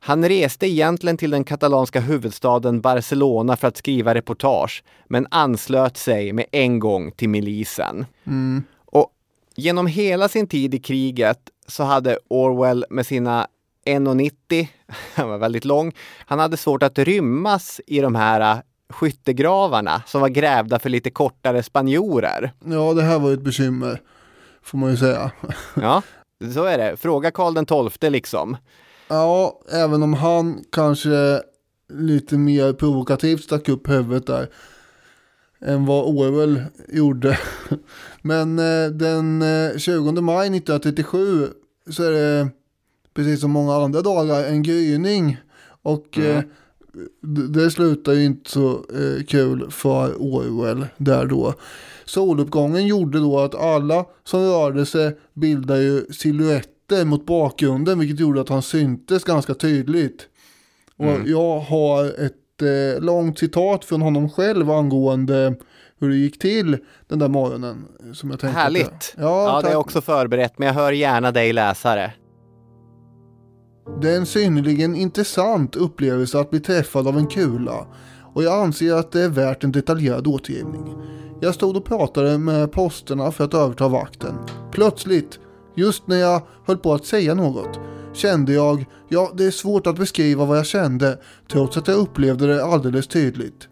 [0.05, 6.33] Han reste egentligen till den katalanska huvudstaden Barcelona för att skriva reportage, men anslöt sig
[6.33, 8.05] med en gång till milisen.
[8.23, 8.63] Mm.
[8.85, 9.11] Och
[9.55, 13.47] genom hela sin tid i kriget så hade Orwell med sina
[13.85, 14.67] 1,90,
[15.15, 15.91] han var väldigt lång,
[16.25, 21.63] han hade svårt att rymmas i de här skyttegravarna som var grävda för lite kortare
[21.63, 22.51] spanjorer.
[22.65, 24.01] Ja, det här var ett bekymmer,
[24.63, 25.31] får man ju säga.
[25.81, 26.01] Ja,
[26.53, 26.97] så är det.
[26.97, 28.57] Fråga Karl den tolfte liksom.
[29.13, 31.41] Ja, även om han kanske
[31.93, 34.49] lite mer provokativt stack upp huvudet där
[35.65, 37.39] än vad Orwell gjorde.
[38.21, 41.47] Men eh, den eh, 20 maj 1937
[41.89, 42.49] så är det
[43.13, 45.37] precis som många andra dagar, en gryning.
[45.81, 46.37] Och Mm.
[46.37, 46.43] eh,
[47.49, 51.53] det slutar ju inte så eh, kul för Orwell där då.
[52.05, 56.72] Soluppgången gjorde då att alla som rörde sig bildade ju silhuetter
[57.05, 60.27] mot bakgrunden vilket gjorde att han syntes ganska tydligt.
[60.97, 61.27] Och Mm.
[61.31, 65.55] jag har ett eh, långt citat från honom själv angående
[65.99, 66.77] hur det gick till
[67.07, 67.85] den där morgonen.
[68.13, 69.13] Som jag tänkte att Härligt!
[69.17, 69.71] jag- Ja, det tack.
[69.71, 72.13] är också förberett, men jag hör gärna dig läsa det.
[74.01, 77.87] Det är en synnerligen intressant upplevelse att bli träffad av en kula
[78.33, 80.95] och jag anser att det är värt en detaljerad återgivning.
[81.41, 84.35] Jag stod och pratade med posterna för att överta vakten.
[84.71, 85.39] Plötsligt,
[85.75, 87.79] just när jag höll på att säga något,
[88.13, 91.19] kände jag, ja det är svårt att beskriva vad jag kände
[91.51, 93.67] trots att jag upplevde det alldeles tydligt.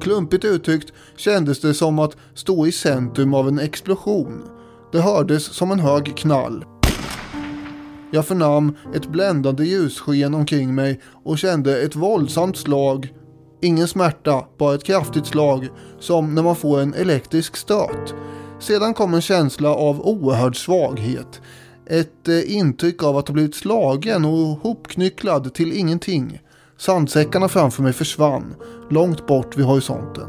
[0.00, 4.42] Klumpigt uttryckt kändes det som att stå i centrum av en explosion.
[4.92, 6.64] Det hördes som en hög knall
[8.10, 13.14] jag förnam ett bländande ljussken omkring mig och kände ett våldsamt slag.
[13.62, 15.68] Ingen smärta, bara ett kraftigt slag,
[15.98, 18.14] som när man får en elektrisk stöt.
[18.60, 21.40] Sedan kom en känsla av oerhörd svaghet.
[21.86, 26.40] Ett eh, intryck av att ha blivit slagen och hopknycklad till ingenting.
[26.76, 28.54] Sandsäckarna framför mig försvann,
[28.90, 30.28] långt bort vid horisonten.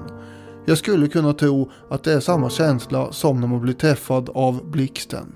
[0.66, 4.72] Jag skulle kunna tro att det är samma känsla som när man blir träffad av
[4.72, 5.36] blixten.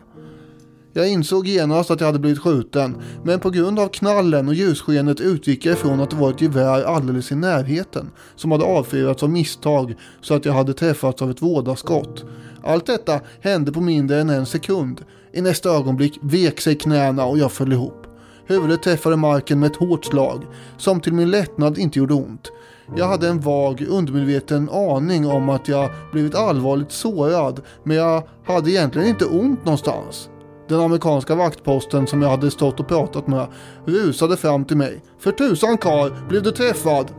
[0.95, 5.19] Jag insåg genast att jag hade blivit skjuten, men på grund av knallen och ljusskenet
[5.19, 9.29] utgick jag ifrån att det var ett gevär alldeles i närheten som hade avfyrats av
[9.29, 12.25] misstag så att jag hade träffats av ett vådaskott.
[12.63, 15.01] Allt detta hände på mindre än en sekund.
[15.31, 18.07] I nästa ögonblick vek sig knäna och jag föll ihop.
[18.45, 20.45] Huvudet träffade marken med ett hårt slag,
[20.77, 22.51] som till min lättnad inte gjorde ont.
[22.95, 28.71] Jag hade en vag, undermedveten aning om att jag blivit allvarligt sårad, men jag hade
[28.71, 30.29] egentligen inte ont någonstans.
[30.67, 33.47] Den amerikanska vaktposten som jag hade stått och pratat med
[33.85, 35.03] rusade fram till mig.
[35.19, 37.11] För tusan karl, blev du träffad?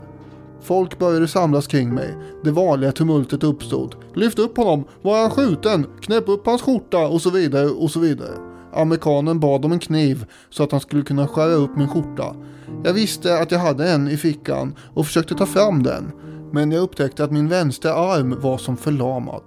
[0.62, 2.16] Folk började samlas kring mig.
[2.44, 3.94] Det vanliga tumultet uppstod.
[4.14, 5.86] Lyft upp honom, var han skjuten?
[6.00, 8.34] Knäpp upp hans skjorta och så vidare och så vidare.
[8.72, 12.34] Amerikanen bad om en kniv så att han skulle kunna skära upp min skjorta.
[12.84, 16.12] Jag visste att jag hade en i fickan och försökte ta fram den.
[16.52, 19.42] Men jag upptäckte att min vänstra arm var som förlamad.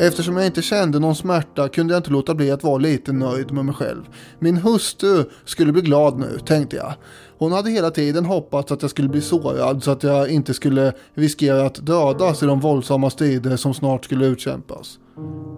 [0.00, 3.52] Eftersom jag inte kände någon smärta kunde jag inte låta bli att vara lite nöjd
[3.52, 4.02] med mig själv.
[4.38, 6.94] Min hustru skulle bli glad nu, tänkte jag.
[7.38, 10.92] Hon hade hela tiden hoppats att jag skulle bli sårad så att jag inte skulle
[11.14, 14.98] riskera att dödas i de våldsamma strider som snart skulle utkämpas.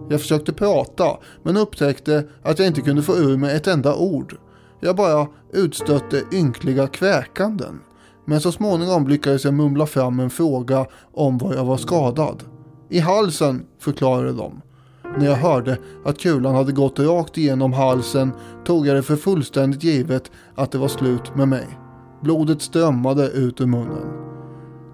[0.09, 4.37] Jag försökte prata, men upptäckte att jag inte kunde få ur mig ett enda ord.
[4.79, 7.79] Jag bara utstötte ynkliga kväkanden.
[8.25, 12.43] Men så småningom lyckades jag mumla fram en fråga om var jag var skadad.
[12.91, 14.61] I halsen, förklarade de.
[15.17, 18.31] När jag hörde att kulan hade gått rakt igenom halsen
[18.65, 21.67] tog jag det för fullständigt givet att det var slut med mig.
[22.23, 24.07] Blodet strömmade ut ur munnen.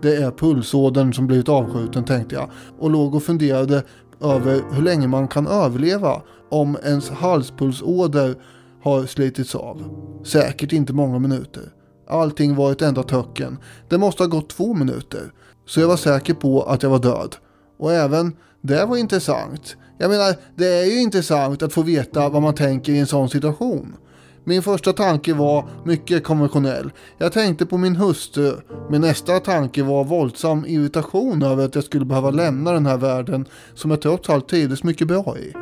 [0.01, 3.83] Det är pulsådern som blivit avskjuten tänkte jag och låg och funderade
[4.21, 8.35] över hur länge man kan överleva om ens halspulsåder
[8.83, 9.83] har slitits av.
[10.25, 11.63] Säkert inte många minuter.
[12.09, 13.57] Allting var ett enda töcken.
[13.89, 15.31] Det måste ha gått två minuter.
[15.65, 17.35] Så jag var säker på att jag var död.
[17.77, 19.75] Och även det var intressant.
[19.97, 23.29] Jag menar, det är ju intressant att få veta vad man tänker i en sån
[23.29, 23.95] situation.
[24.43, 26.91] Min första tanke var mycket konventionell.
[27.17, 28.53] Jag tänkte på min hustru.
[28.89, 33.45] Min nästa tanke var våldsam irritation över att jag skulle behöva lämna den här världen
[33.73, 35.53] som jag trots allt trivdes mycket bra i.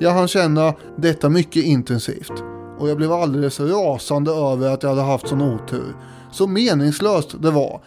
[0.00, 2.32] Jag hann känna detta mycket intensivt.
[2.78, 5.96] Och jag blev alldeles rasande över att jag hade haft sån otur.
[6.32, 7.80] Så meningslöst det var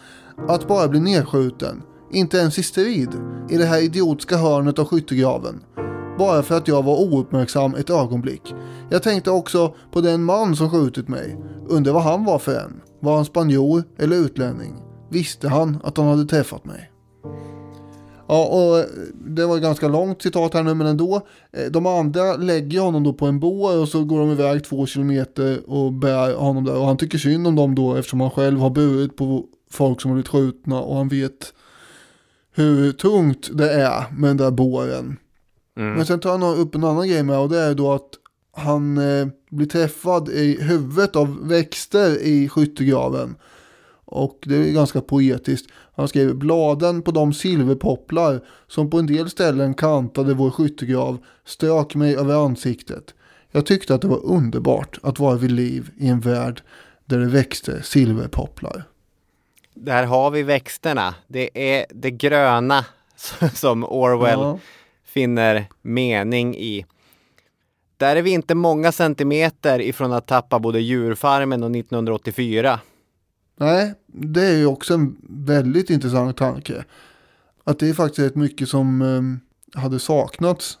[0.48, 1.82] att bara bli nedskjuten.
[2.12, 3.08] Inte ens i strid.
[3.50, 5.64] I det här idiotiska hörnet av skyttegraven.
[6.18, 8.54] Bara för att jag var ouppmärksam ett ögonblick.
[8.90, 11.36] Jag tänkte också på den man som skjutit mig.
[11.68, 12.80] Undrar vad han var för en.
[13.00, 14.74] Var han spanjor eller utlänning?
[15.10, 16.90] Visste han att han hade träffat mig?
[18.28, 18.84] Ja, och eh,
[19.26, 21.20] det var ett ganska långt citat här nu, men ändå.
[21.52, 24.86] Eh, de andra lägger honom då på en bår och så går de iväg två
[24.86, 26.76] kilometer och bär honom där.
[26.76, 30.10] Och han tycker synd om dem då eftersom han själv har burit på folk som
[30.10, 31.52] har blivit skjutna och han vet
[32.52, 35.16] hur tungt det är med den där båren.
[35.74, 38.08] Men sen tar han upp en annan grej med och det är då att
[38.52, 43.36] han eh, blir träffad i huvudet av växter i skyttegraven.
[44.04, 45.70] Och det är ganska poetiskt.
[45.94, 51.94] Han skriver bladen på de silverpopplar som på en del ställen kantade vår skyttegrav strök
[51.94, 53.14] mig över ansiktet.
[53.50, 56.62] Jag tyckte att det var underbart att vara vid liv i en värld
[57.04, 58.84] där det växte silverpopplar.
[59.82, 61.14] Där har vi växterna.
[61.26, 62.84] Det är det gröna
[63.54, 64.58] som Orwell Ja.
[65.04, 66.86] finner mening i.
[67.96, 72.80] Där är vi inte många centimeter ifrån att tappa både djurfarmen och 1984.
[73.56, 76.84] Nej, det är ju också en väldigt intressant tanke.
[77.64, 79.02] Att det är faktiskt rätt mycket som
[79.74, 80.78] eh, hade saknats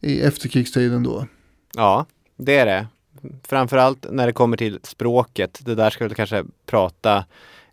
[0.00, 1.26] i efterkrigstiden då.
[1.74, 2.06] Ja,
[2.36, 2.86] det är det.
[3.46, 5.60] Framförallt när det kommer till språket.
[5.64, 7.24] Det där ska vi kanske prata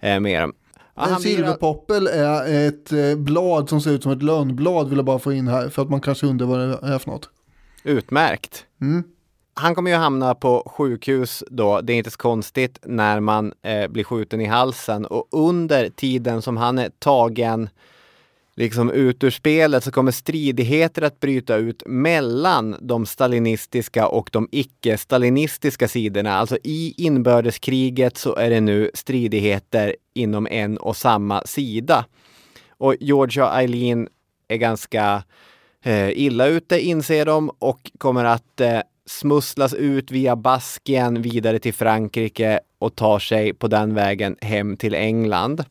[0.06, 0.54] eh, mer om.
[0.96, 5.06] Ja, en silverpoppel är ett eh, blad som ser ut som ett lönnblad vill jag
[5.06, 7.30] bara få in här för att man kanske undrar vad det är för något.
[7.84, 8.66] Utmärkt.
[8.82, 9.04] Mm.
[9.54, 11.82] Han kommer ju hamna på sjukhus då.
[11.82, 16.42] Det är inte så konstigt när man eh, blir skjuten i halsen och under tiden
[16.42, 17.70] som han är tagen
[18.56, 24.50] liksom ut ur spelet så kommer stridigheter att bryta ut mellan de stalinistiska och de
[24.52, 26.34] icke-stalinistiska sidorna.
[26.34, 32.06] Alltså i inbördeskriget så är det nu stridigheter inom en och samma sida.
[32.70, 34.08] Och George och Eileen
[34.48, 35.24] är ganska
[35.84, 41.74] eh, illa ute inser de och kommer att eh, smusslas ut via Baskien vidare till
[41.74, 45.64] Frankrike och tar sig på den vägen hem till England.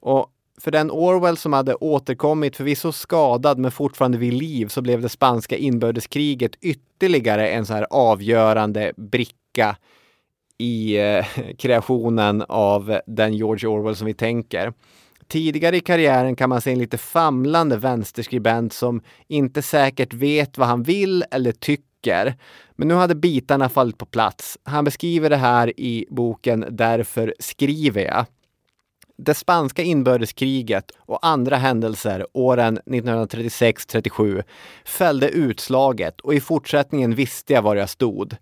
[0.00, 5.00] Och för den Orwell som hade återkommit, förvisso skadad men fortfarande vid liv, så blev
[5.00, 9.76] det spanska inbördeskriget ytterligare en så här avgörande bricka
[10.58, 11.26] i eh,
[11.58, 14.72] kreationen av den George Orwell som vi tänker.
[15.28, 20.68] Tidigare i karriären kan man se en lite famlande vänsterskribent som inte säkert vet vad
[20.68, 22.34] han vill eller tycker.
[22.76, 24.58] Men nu hade bitarna fallit på plats.
[24.62, 28.26] Han beskriver det här i boken Därför skriver jag.
[29.16, 34.42] Det spanska inbördeskriget och andra händelser åren 1936-37
[34.84, 38.36] fällde utslaget och i fortsättningen visste jag var jag stod.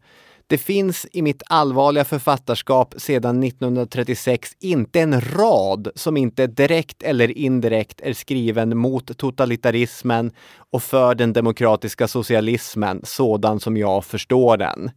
[0.46, 7.38] Det finns i mitt allvarliga författarskap sedan 1936 inte en rad som inte direkt eller
[7.38, 14.90] indirekt är skriven mot totalitarismen och för den demokratiska socialismen sådan som jag förstår den.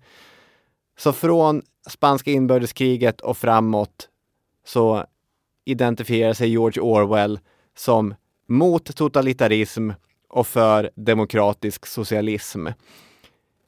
[0.97, 4.09] Så från spanska inbördeskriget och framåt
[4.65, 5.05] så
[5.65, 7.39] identifierar sig George Orwell
[7.77, 8.15] som
[8.47, 9.91] mot totalitarism
[10.29, 12.67] och för demokratisk socialism.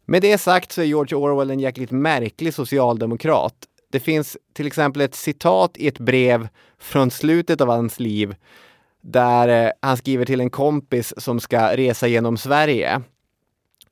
[0.05, 3.55] Med det sagt så är George Orwell en jäkligt märklig socialdemokrat.
[3.91, 8.35] Det finns till exempel ett citat i ett brev från slutet av hans liv
[9.01, 13.01] där eh, han skriver till en kompis som ska resa genom Sverige.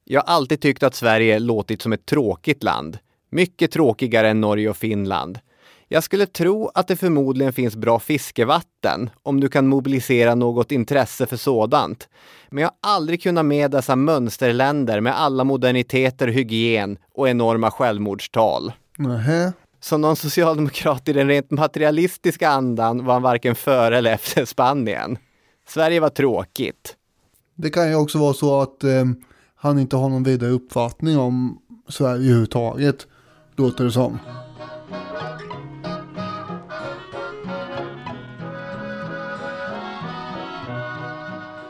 [0.03, 2.97] Jag har alltid tyckt att Sverige låtit som ett tråkigt land.
[3.29, 5.39] Mycket tråkigare än Norge och Finland.
[5.87, 11.25] Jag skulle tro att det förmodligen finns bra fiskevatten om du kan mobilisera något intresse
[11.25, 12.09] för sådant.
[12.49, 18.71] Men jag har aldrig kunnat med dessa mönsterländer med alla moderniteter, hygien och enorma självmordstal.
[18.97, 19.53] Nähä.
[19.79, 25.17] Som någon socialdemokrat i den rent materialistiska andan var han varken före eller efter Spanien.
[25.67, 26.95] Sverige var tråkigt.
[27.55, 29.05] Det kan ju också vara så att eh,
[29.55, 31.57] han inte har någon vidare uppfattning om
[31.89, 33.07] Sverige överhuvudtaget,
[33.55, 34.19] låter det som.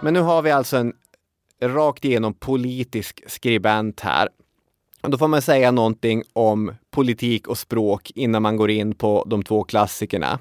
[0.05, 0.93] Men nu har vi alltså en
[1.61, 4.29] rakt igenom politisk skribent här.
[5.01, 9.23] Och då får man säga någonting om politik och språk innan man går in på
[9.27, 10.39] de två klassikerna.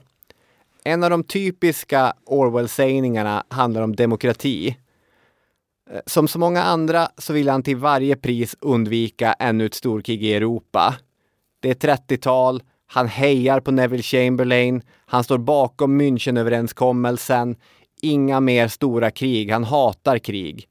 [0.83, 4.77] En av de typiska Orwell-sägningarna handlar om demokrati.
[5.91, 10.25] Eh, som så många andra så vill han till varje pris undvika ännu ett storkrig
[10.25, 10.95] i Europa.
[11.61, 17.57] Det är 30-tal, han hejar på Neville Chamberlain, han står bakom Münchenöverenskommelsen,
[18.05, 19.51] inga mer stora krig.
[19.51, 20.69] Han hatar krig.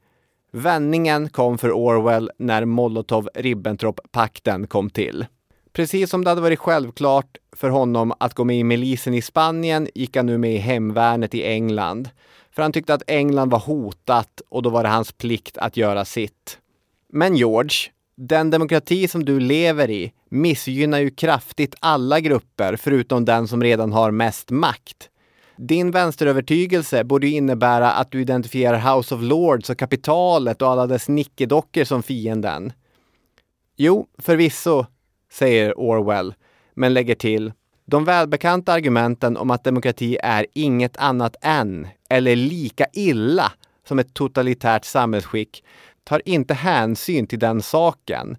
[0.52, 5.26] Vändningen kom för Orwell när Molotov-Ribbentrop-pakten kom till.
[5.72, 9.88] Precis som det hade varit självklart för honom att gå med i milisen i Spanien
[9.94, 12.08] gick han nu med i hemvärnet i England.
[12.50, 16.04] För han tyckte att England var hotat och då var det hans plikt att göra
[16.04, 16.58] sitt.
[17.12, 23.48] Men George, den demokrati som du lever i missgynnar ju kraftigt alla grupper förutom den
[23.48, 25.10] som redan har mest makt.
[25.56, 30.86] Din vänsterövertygelse borde ju innebära att du identifierar House of Lords och kapitalet och alla
[30.86, 32.72] dess nickedockor som fienden.
[33.76, 34.86] Jo, förvisso,
[35.32, 36.34] säger Orwell,
[36.74, 37.52] men lägger till
[37.86, 43.52] de välbekanta argumenten om att demokrati är inget annat än, eller lika illa,
[43.88, 45.64] som ett totalitärt samhällsskick
[46.04, 48.36] tar inte hänsyn till den saken.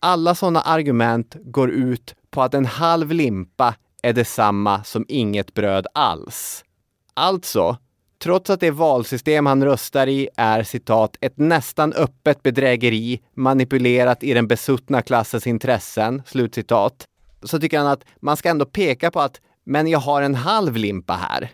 [0.00, 5.86] Alla sådana argument går ut på att en halv limpa är detsamma som inget bröd
[5.94, 6.64] alls.
[7.14, 7.76] Alltså,
[8.18, 14.34] trots att det valsystem han röstar i är citat ett nästan öppet bedrägeri manipulerat i
[14.34, 17.06] den besuttna klassens intressen, slutcitat,
[17.42, 20.76] så tycker han att man ska ändå peka på att men jag har en halv
[20.76, 21.50] limpa här.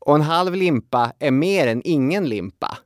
[0.00, 2.78] Och en halv limpa är mer än ingen limpa.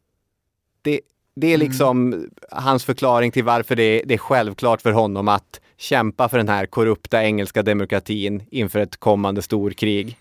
[0.82, 1.00] Det,
[1.36, 6.28] Det är liksom hans förklaring till varför det, det är självklart för honom att kämpa
[6.28, 10.16] för den här korrupta engelska demokratin inför ett kommande storkrig.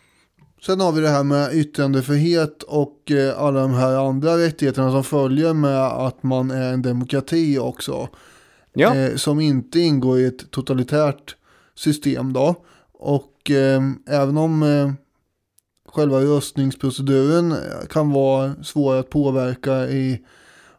[0.66, 5.04] Sen har vi det här med yttrandefrihet och eh, alla de här andra rättigheterna som
[5.04, 8.10] följer med att man är en demokrati också.
[8.74, 8.96] Ja.
[8.96, 11.36] Eh, som inte ingår i ett totalitärt
[11.76, 12.56] system då.
[12.92, 14.92] Och eh, även om eh,
[15.90, 17.56] själva röstningsproceduren
[17.90, 20.22] kan vara svår att påverka i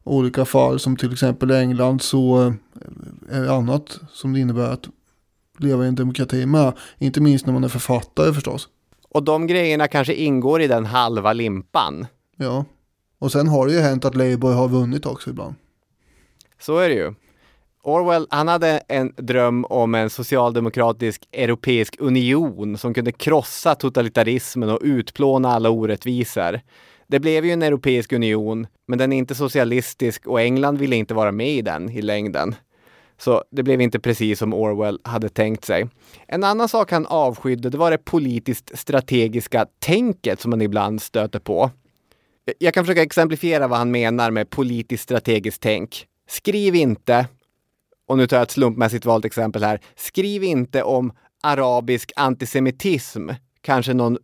[0.08, 4.88] olika fall som till exempel England så eh, är det annat som det innebär att
[5.58, 6.72] leva i en demokrati med.
[6.98, 8.68] Inte minst när man är författare förstås.
[9.10, 12.06] Och de grejerna kanske ingår i den halva limpan.
[12.36, 12.64] Ja,
[13.18, 15.54] och sen har det ju hänt att Labour har vunnit också ibland.
[16.60, 17.14] Så är det ju.
[17.82, 24.80] Orwell, han hade en dröm om en socialdemokratisk europeisk union som kunde krossa totalitarismen och
[24.82, 26.60] utplåna alla orättvisor.
[27.08, 31.14] Det blev ju en europeisk union, men den är inte socialistisk och England ville inte
[31.14, 32.54] vara med i den i längden.
[33.18, 35.86] Så det blev inte precis som Orwell hade tänkt sig.
[36.26, 41.38] En annan sak han avskydde, det var det politiskt strategiska tänket som man ibland stöter
[41.38, 41.70] på.
[42.58, 46.06] Jag kan försöka exemplifiera vad han menar med politiskt strategiskt tänk.
[46.28, 47.26] Skriv inte,
[48.08, 53.28] och nu tar jag ett slumpmässigt valt exempel här, skriv inte om arabisk antisemitism,
[53.60, 54.18] kanske någon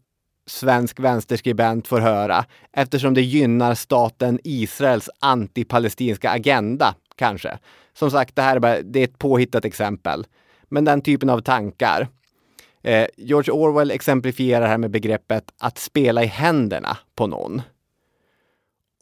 [0.47, 7.59] svensk vänsterskribent får höra, eftersom det gynnar staten Israels antipalestinska agenda, kanske.
[7.95, 10.26] Som sagt, det här är, bara, det är ett påhittat exempel.
[10.68, 12.09] Men den typen av tankar.
[12.82, 17.62] Eh, George Orwell exemplifierar här med begreppet att spela i händerna på någon.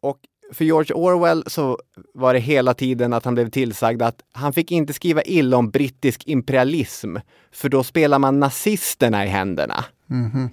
[0.03, 0.18] Och
[0.53, 1.78] för George Orwell så
[2.14, 5.70] var det hela tiden att han blev tillsagd att han fick inte skriva illa om
[5.70, 7.16] brittisk imperialism,
[7.53, 9.84] för då spelar man nazisterna i händerna.
[10.07, 10.51] Mhm.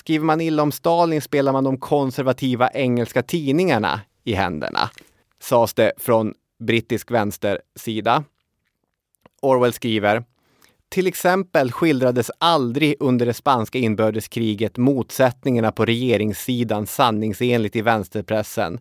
[0.00, 4.90] Skriver man illa om Stalin spelar man de konservativa engelska tidningarna i händerna,
[5.42, 8.24] sades det från brittisk vänstersida.
[9.42, 10.24] Orwell skriver
[10.88, 18.80] till exempel skildrades aldrig under det spanska inbördeskriget motsättningarna på regeringssidan sanningsenligt i vänsterpressen,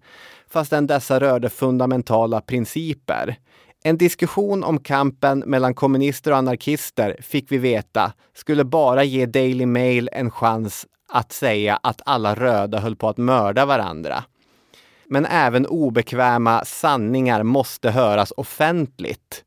[0.49, 3.35] fastän dessa rörde fundamentala principer.
[3.83, 9.65] En diskussion om kampen mellan kommunister och anarkister, fick vi veta, skulle bara ge Daily
[9.65, 14.23] Mail en chans att säga att alla röda höll på att mörda varandra.
[15.05, 19.43] Men även obekväma sanningar måste höras offentligt.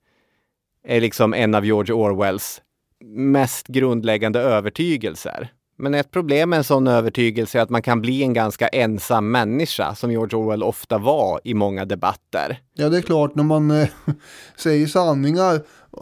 [0.85, 2.63] Är liksom en av George Orwells
[3.05, 5.53] mest grundläggande övertygelser.
[5.79, 9.31] Men ett problem med en sån övertygelse är att man kan bli en ganska ensam
[9.31, 12.61] människa, som George Orwell ofta var i många debatter.
[12.75, 13.89] Ja, det är klart när man äh,
[14.57, 15.61] säger sanningar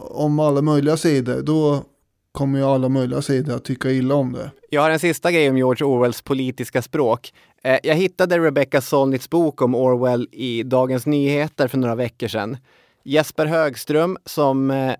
[0.09, 1.83] om alla möjliga sidor, då
[2.31, 4.51] kommer ju alla möjliga sidor att tycka illa om det.
[4.69, 7.33] Jag har en sista grej om George Orwells politiska språk.
[7.63, 12.57] Eh, jag hittade Rebecca Solnits bok om Orwell i Dagens Nyheter för några veckor sedan.
[13.03, 14.95] Jesper Högström, som eh,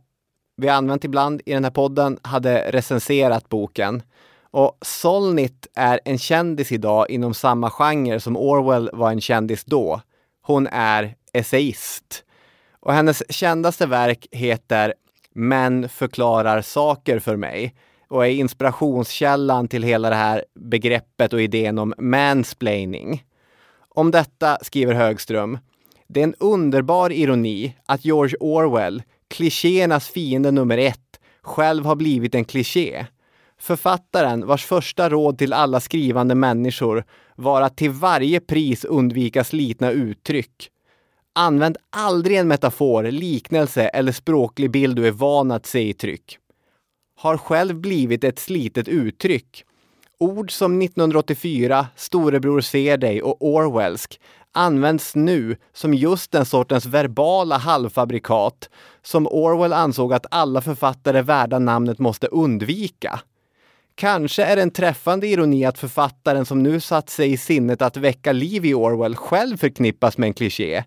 [0.58, 4.04] vi använt ibland i den här podden, hade recenserat boken.
[4.52, 10.02] Och Solnit är en kändis idag inom samma genre som Orwell var en kändis då.
[10.42, 12.24] Hon är essayist.
[12.80, 14.94] Och hennes kändaste verk heter
[15.36, 17.76] men förklarar saker för mig
[18.08, 23.24] och är inspirationskällan till hela det här begreppet och idén om mansplaining.
[23.90, 25.58] Om detta skriver Högström.
[26.08, 32.36] Det är en underbar ironi att George Orwell, klichéernas fiende nummer ett, själv har blivit
[32.36, 33.06] en kliché.
[33.60, 37.04] Författaren vars första råd till alla skrivande människor
[37.36, 40.70] var att till varje pris undvika slitna uttryck.
[41.36, 46.38] Använd aldrig en metafor, liknelse eller språklig bild du är van att se i tryck.
[47.18, 49.66] Har själv blivit ett slitet uttryck.
[50.18, 54.20] Ord som 1984, Storebror ser dig och Orwellsk
[54.52, 58.70] används nu som just den sortens verbala halvfabrikat
[59.02, 63.20] som Orwell ansåg att alla författare värda namnet måste undvika.
[63.96, 67.98] Kanske är det en träffande ironi att författaren som nu satt sig i sinnet att
[67.98, 70.84] väcka liv i Orwell själv förknippas med en kliché.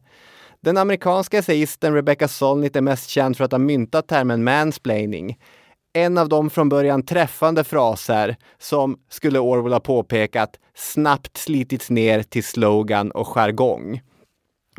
[0.65, 5.39] Den amerikanska essayisten Rebecca Solnit är mest känd för att ha myntat termen mansplaining.
[5.93, 12.23] En av de från början träffande fraser som, skulle Orwell ha påpekat, snabbt slitits ner
[12.23, 14.01] till slogan och jargong.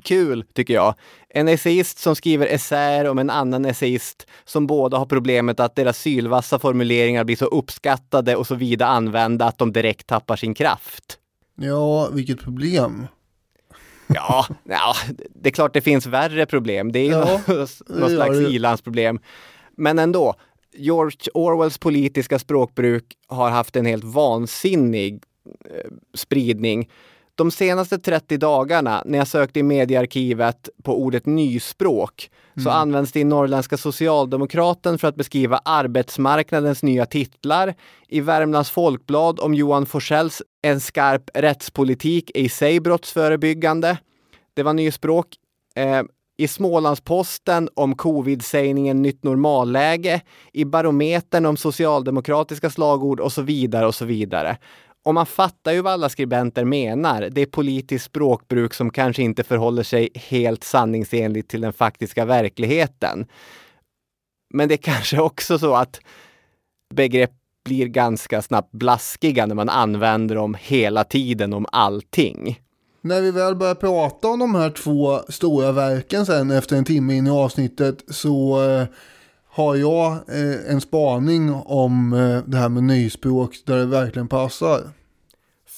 [0.03, 0.93] Kul, tycker jag.
[1.29, 5.97] En essayist som skriver essäer om en annan essayist som båda har problemet att deras
[5.97, 11.19] sylvassa formuleringar blir så uppskattade och så vida använda att de direkt tappar sin kraft.
[11.55, 13.07] Ja, vilket problem.
[14.07, 14.95] Ja, ja,
[15.35, 16.91] det är klart det finns värre problem.
[16.91, 17.41] Det är Ja,
[17.87, 19.19] något, slags ilandsproblem.
[19.77, 20.35] Men ändå,
[20.73, 26.89] George Orwells politiska språkbruk har haft en helt vansinnig eh, spridning.
[27.35, 32.29] De senaste 30 dagarna när jag sökte i mediearkivet på ordet nyspråk
[32.63, 37.73] så används det i Norrländska Socialdemokraten för att beskriva arbetsmarknadens nya titlar.
[38.07, 43.97] I Värmlands Folkblad om Johan Forsells En skarp rättspolitik är i sig brottsförebyggande.
[44.53, 45.27] Det var nyspråk.
[45.75, 46.03] Eh,
[46.37, 50.21] I Smålandsposten om covid-sägningen nytt normalläge.
[50.53, 54.57] I Barometern om socialdemokratiska slagord och så vidare och så vidare.
[55.05, 57.29] Och man fattar ju vad alla skribenter menar.
[57.31, 63.25] Det är politiskt språkbruk som kanske inte förhåller sig helt sanningsenligt till den faktiska verkligheten.
[64.53, 65.99] Men det är kanske också så att
[66.93, 67.31] begrepp
[67.65, 72.59] blir ganska snabbt blaskiga när man använder dem hela tiden om allting.
[73.01, 77.13] När vi väl börjar prata om de här två stora verken sen efter en timme
[77.13, 78.87] in i avsnittet så eh,
[79.49, 84.81] har jag eh, en spaning om eh, det här med nyspråk där det verkligen passar.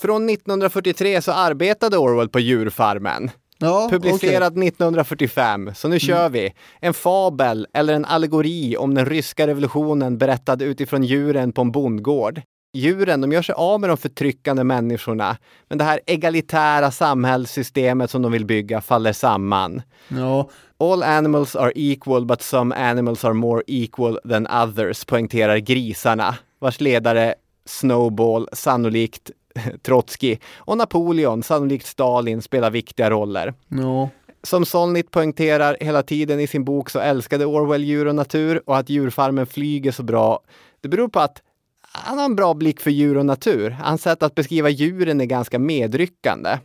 [0.01, 3.31] Från 1943 så arbetade Orwell på djurfarmen.
[3.57, 4.67] Ja, Publicerad okej.
[4.67, 6.53] 1945, så nu kör vi.
[6.79, 12.41] En fabel eller en allegori om den ryska revolutionen berättad utifrån djuren på en bondgård.
[12.73, 15.37] Djuren, de gör sig av med de förtryckande människorna.
[15.69, 19.81] Men det här egalitära samhällssystemet som de vill bygga faller samman.
[20.07, 26.35] Ja, All animals are equal but some animals are more equal than others, poängterar grisarna,
[26.59, 27.33] vars ledare
[27.65, 29.31] Snowball, sannolikt
[29.81, 33.53] Trotsky, och Napoleon, sannolikt Stalin, spelar viktiga roller.
[33.67, 34.09] ja.
[34.43, 38.77] Som Solnit poängterar hela tiden i sin bok så älskade Orwell djur och natur och
[38.77, 40.39] att djurfarmen flyger så bra.
[40.81, 41.41] Det beror på att
[41.81, 43.69] han har en bra blick för djur och natur.
[43.69, 46.59] Hans sätt att beskriva djuren är ganska medryckande.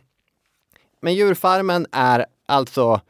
[1.01, 3.01] Men djurfarmen är alltså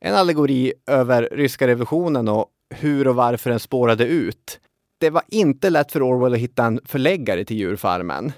[0.00, 4.60] en allegori över ryska revolutionen och hur och varför den spårade ut.
[4.98, 8.32] Det var inte lätt för Orwell att hitta en förläggare till djurfarmen.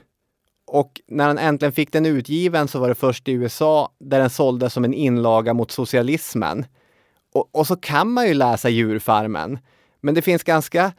[0.72, 4.30] Och när han äntligen fick den utgiven så var det först i USA där den
[4.30, 6.64] såldes som en inlaga mot socialismen.
[7.34, 9.58] Och, och så kan man ju läsa Djurfarmen.
[10.00, 10.92] Men det finns ganska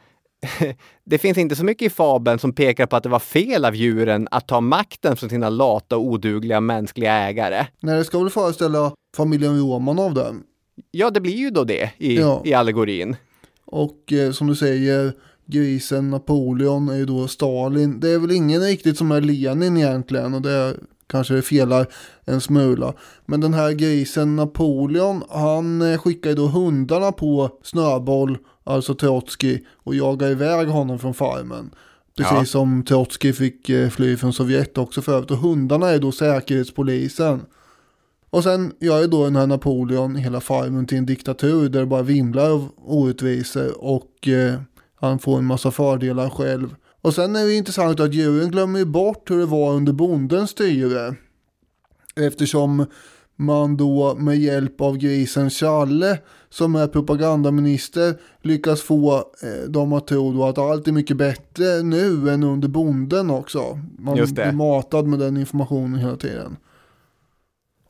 [1.04, 3.74] det finns inte så mycket i fabeln som pekar på att det var fel av
[3.76, 7.66] djuren att ta makten från sina lata och odugliga mänskliga ägare.
[7.80, 10.34] Nej, det ska väl föreställa familjen Romanov där.
[10.90, 12.42] Ja, det blir ju då det i, Ja.
[12.44, 13.16] i allegorin.
[13.64, 15.12] Och eh, som du säger,
[15.46, 18.00] grisen Napoleon är ju då Stalin.
[18.00, 20.76] Det är väl ingen riktigt som är Lenin egentligen och det
[21.06, 21.86] kanske det felar
[22.24, 22.94] en smula.
[23.26, 29.58] Men den här grisen Napoleon, han eh, skickar ju då hundarna på Snöboll, alltså Trotsky,
[29.74, 31.70] och jagar iväg honom från farmen.
[32.16, 32.44] Precis Ja.
[32.44, 35.30] som Trotsky fick eh, fly från Sovjet också förut.
[35.30, 37.40] Och hundarna är då säkerhetspolisen.
[38.30, 41.86] Och sen gör ju då den här Napoleon hela farmen till en diktatur där det
[41.86, 44.54] bara vimlar av orättvisor och eh,
[45.02, 46.74] han får en massa fördelar själv.
[47.00, 50.50] Och sen är det intressant att djuren glömmer ju bort hur det var under bondens
[50.50, 51.14] styre.
[52.16, 52.86] Eftersom
[53.36, 56.18] man då med hjälp av grisen Challe
[56.50, 62.30] som är propagandaminister lyckas få eh, dem att tro att allt är mycket bättre nu
[62.30, 63.78] än under bonden också.
[63.98, 66.56] Man blir matad med den informationen hela tiden.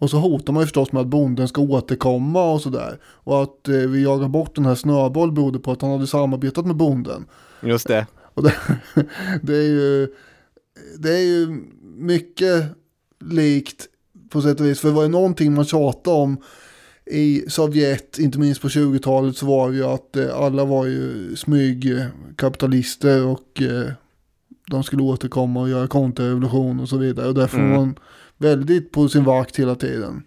[0.03, 2.99] Och så hotar man ju förstås med att bonden ska återkomma och sådär.
[3.05, 6.67] Och att eh, vi jagar bort den här snöboll berodde på att han hade samarbetat
[6.67, 7.27] med bonden.
[7.63, 8.07] Just det.
[8.35, 8.55] Och det,
[9.43, 10.09] det är ju
[10.99, 11.63] det är ju
[11.97, 12.65] mycket
[13.25, 13.87] likt
[14.31, 14.81] på sätt och vis.
[14.81, 16.37] För var det någonting man tjatade om
[17.07, 21.37] i Sovjet, inte minst på 20-talet, så var det ju att eh, alla var ju
[21.37, 23.93] smygkapitalister och eh,
[24.71, 27.29] de skulle återkomma och göra kontrarevolution och så vidare.
[27.29, 27.71] Och därför Mm.
[27.71, 27.95] var man
[28.43, 30.23] väldigt på sin vakt hela tiden.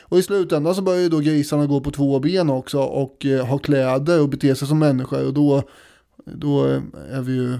[0.00, 3.46] Och i slutändan så börjar ju då grisarna gå på två ben också och eh,
[3.46, 5.26] ha kläder och bete sig som människor.
[5.26, 5.62] Och då,
[6.24, 7.58] då eh, är vi ju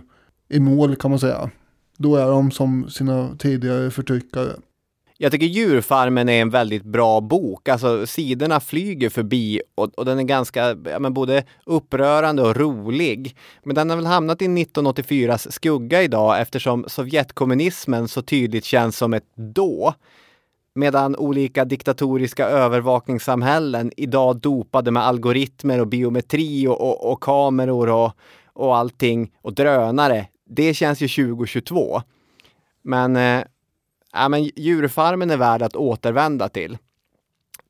[0.49, 1.51] i mål kan man säga.
[1.97, 4.53] Då är de som sina tidigare förtryckare.
[5.23, 7.69] Jag tycker Djurfarmen är en väldigt bra bok.
[7.69, 13.37] Alltså sidorna flyger förbi och, och den är ganska, ja, men både upprörande och rolig.
[13.65, 19.15] Men den har väl hamnat i 1984s skugga idag eftersom Sovjetkommunismen så tydligt känns som
[19.15, 19.95] ett då.
[20.75, 28.13] Medan olika diktatoriska övervakningssamhällen idag dopade med algoritmer och biometri och, och, och kameror och,
[28.53, 30.27] och allting och drönare.
[30.47, 32.03] Det känns ju 2022.
[32.85, 33.43] Men eh,
[34.13, 36.79] Ja, men Djurfarmen är värd att återvända till.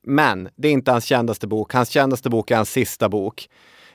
[0.02, 1.74] Men det är inte hans kändaste bok.
[1.74, 3.48] Hans kändaste bok är hans sista bok.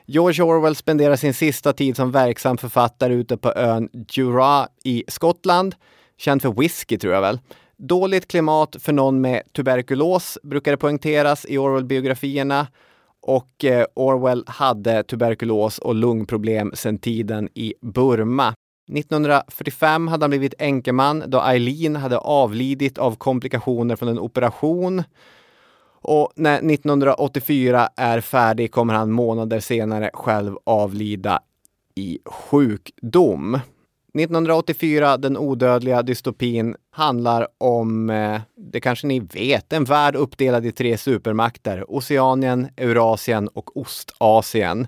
[0.06, 5.74] George Orwell spenderar sin sista tid som verksam författare ute på ön Jura i Skottland.
[6.18, 7.40] Känd för whisky tror jag väl.
[7.76, 12.66] Dåligt klimat för någon med tuberkulos brukar det poängteras i Orwell-biografierna.
[13.22, 18.54] Och eh, Orwell hade tuberkulos och lungproblem sedan tiden i Burma.
[18.88, 25.02] 1945 hade han blivit enkeman då Eileen hade avlidit av komplikationer från en operation.
[26.00, 31.40] Och när 1984 är färdig kommer han månader senare själv avlida
[31.94, 33.60] i sjukdom.
[34.14, 40.72] 1984, Den odödliga dystopin, handlar om, eh, det kanske ni vet, en värld uppdelad i
[40.72, 41.84] tre supermakter.
[41.88, 44.86] Oceanien, Eurasien och Ostasien.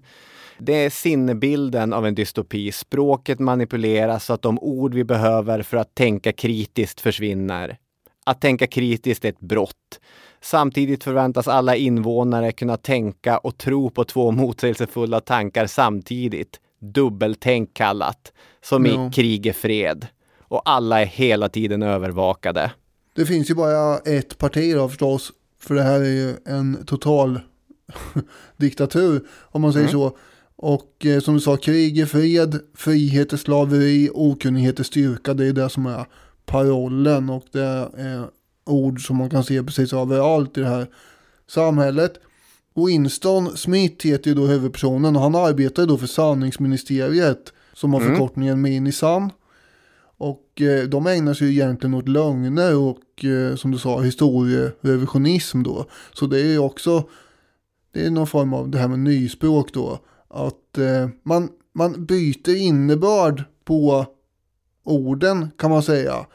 [0.62, 2.72] Det är sinnebilden av en dystopi.
[2.72, 7.78] Språket manipuleras så att de ord vi behöver för att tänka kritiskt försvinner.
[8.24, 10.00] Att tänka kritiskt är ett brott.
[10.40, 16.60] Samtidigt förväntas alla invånare kunna tänka och tro på två motsägelsefulla tankar samtidigt.
[16.80, 18.32] Dubbeltänk kallat.
[18.64, 19.08] Som Ja.
[19.08, 20.06] i krig är fred.
[20.40, 22.72] Och alla är hela tiden övervakade.
[23.14, 25.32] Det finns ju bara ett parti då förstås.
[25.60, 27.40] För det här är ju en total
[28.56, 29.92] diktatur om man säger Mm.
[30.00, 30.16] så.
[30.62, 35.34] Och eh, som du sa, krig är fred, frihet är slaveri, okunnighet är styrka.
[35.34, 36.06] Det är det som är
[36.46, 38.24] parollen och det är
[38.66, 40.86] ord som man kan se precis överallt i det här
[41.50, 42.12] samhället.
[42.74, 48.12] Winston Smith heter ju då huvudpersonen och han arbetar då för sanningsministeriet som har Mm.
[48.12, 49.30] förkortningen Minisan.
[50.16, 55.62] Och eh, de ägnar sig ju egentligen åt lögner och eh, som du sa historierevisionism
[55.62, 55.86] då.
[56.12, 57.04] Så det är ju också,
[57.92, 59.98] det är någon form av det här med nyspråk då.
[60.30, 64.06] Att eh, man, man byter innebörd på
[64.84, 66.26] orden kan man säga.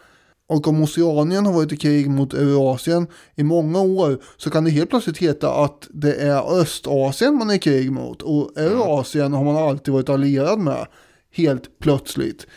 [0.48, 4.72] Och om Oceanien har varit i krig mot Eurasien i många år så kan det
[4.72, 8.22] helt plötsligt heta att det är Östasien man är i krig mot.
[8.22, 10.88] Och Eurasien har man alltid varit allierad med.
[11.32, 12.48] Helt plötsligt.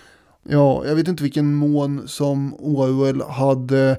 [0.43, 3.99] Ja, jag vet inte vilken mån som Orwell hade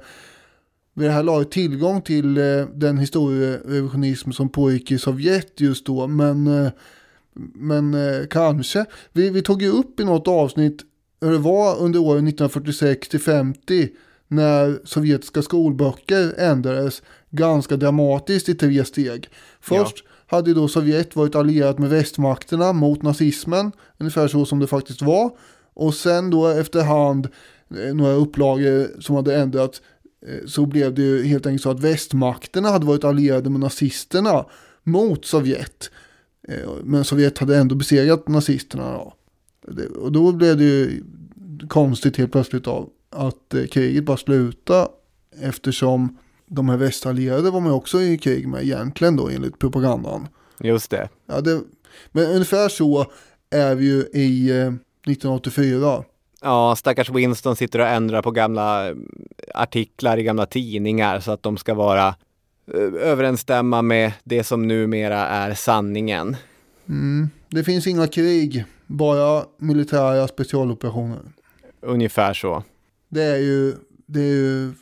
[0.94, 6.08] vid det här laget tillgång till eh, den historierevisionism som pågick i Sovjet just då.
[6.08, 6.72] Men, eh,
[7.56, 8.86] men eh, kanske.
[9.12, 10.82] Vi, vi tog ju upp i något avsnitt
[11.22, 13.90] hur det var under åren 1946 till 50
[14.28, 19.30] när sovjetiska skolböcker ändrades ganska dramatiskt i tre steg.
[19.62, 24.68] Först hade ju då Sovjet varit allierat med västmakterna mot nazismen, ungefär så som det
[24.68, 25.32] faktiskt var.
[25.74, 27.28] Och sen då efterhand
[27.78, 29.82] eh, några upplagor som hade ändrats
[30.28, 34.46] eh, så blev det ju helt enkelt så att västmakterna hade varit allierade med nazisterna
[34.84, 35.92] mot Sovjet.
[36.50, 39.14] Eh, Men Sovjet hade ändå besegrat nazisterna då.
[40.00, 41.04] Och då blev det ju
[41.70, 44.88] konstigt helt plötsligt av att eh, kriget bara slutade
[45.42, 50.28] eftersom de här västallierade var man också i krig med egentligen då enligt propagandan.
[50.60, 51.10] Just det.
[51.26, 51.62] Ja, det,
[52.12, 53.06] men ungefär så
[53.50, 56.04] är vi ju i eh, 1984.
[56.42, 58.96] Ja, stackars Winston sitter och ändrar på gamla eh,
[59.56, 62.14] artiklar i gamla tidningar så att de ska vara eh,
[63.02, 66.36] överensstämma med det som numera är sanningen.
[66.90, 67.30] Mm.
[67.50, 71.20] Det finns inga krig, bara militära specialoperationer.
[71.82, 72.64] Ungefär så.
[73.10, 73.74] Det är ju,
[74.06, 74.74] det är ju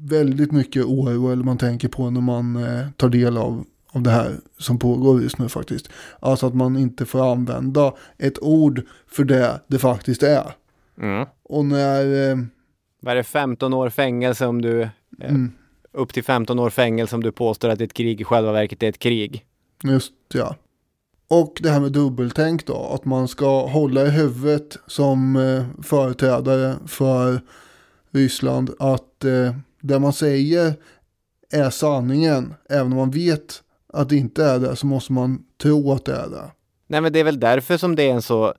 [0.00, 4.36] väldigt mycket Orwell man tänker på när man eh, tar del av, av det här
[4.58, 5.90] som pågår just nu faktiskt.
[6.20, 10.52] Alltså att man inte får använda ett ord för det det faktiskt är.
[11.00, 11.26] Mm.
[11.42, 12.38] Och när, eh,
[13.00, 15.52] Vad är det, 15 år fängelse om du, eh, mm,
[15.98, 18.88] upp till 15 år fängelse om du påstår att ett krig i själva verket är
[18.88, 19.44] ett krig.
[19.84, 20.56] just ja.
[21.28, 26.74] Och det här med dubbeltänk då, att man ska hålla i huvudet som eh, företrädare
[26.86, 27.40] för
[28.10, 30.74] Ryssland att eh, det man säger
[31.52, 32.54] är sanningen.
[32.68, 36.14] Även om man vet att det inte är det så måste man tro att det
[36.14, 36.50] är det.
[36.86, 38.54] Nej, men det är väl därför som det är en så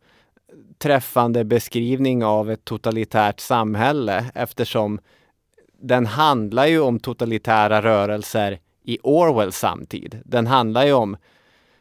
[0.78, 5.00] träffande beskrivning av ett totalitärt samhälle eftersom
[5.82, 10.20] den handlar ju om totalitära rörelser i Orwells samtid.
[10.26, 11.18] Den handlar ju om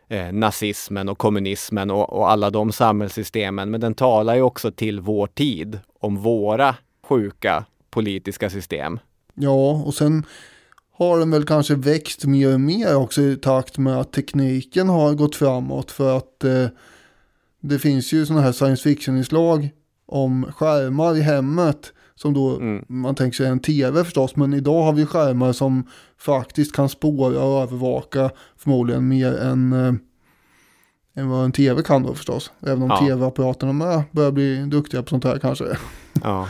[0.09, 3.71] eh, nazismen och kommunismen och, och alla de samhällssystemen.
[3.71, 8.99] Men den talar ju också till vår tid om våra sjuka politiska system.
[9.35, 10.27] Ja, och sen
[10.93, 15.15] har den väl kanske växt mer och mer också i takt med att tekniken har
[15.15, 16.67] gått framåt för att eh,
[17.61, 19.71] det finns ju sådana här science fiction-inslag
[20.07, 22.85] om skärmar i hemmet som då Mm.
[22.89, 25.87] man tänker sig en tv förstås men idag har vi skärmar som
[26.19, 29.93] faktiskt kan spåra och övervaka förmodligen mer än, eh,
[31.23, 32.53] än vad en tv kan då förstås.
[32.61, 32.99] Även om Ja.
[33.07, 35.65] tv-apparaterna med börjar bli duktiga på sånt här kanske.
[36.23, 36.49] Ja,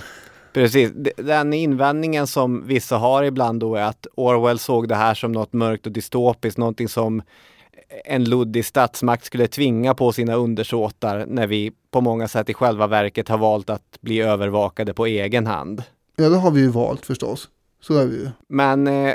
[0.53, 0.91] precis.
[1.17, 5.53] Den invändningen som vissa har ibland då är att Orwell såg det här som något
[5.53, 7.23] mörkt och dystopiskt, någonting som
[8.05, 12.87] en luddig statsmakt skulle tvinga på sina undersåtar när vi på många sätt i själva
[12.87, 15.83] verket har valt att bli övervakade på egen hand.
[16.17, 17.49] Ja, det har vi ju valt förstås.
[17.81, 18.29] Så är vi ju.
[18.49, 19.15] Men eh,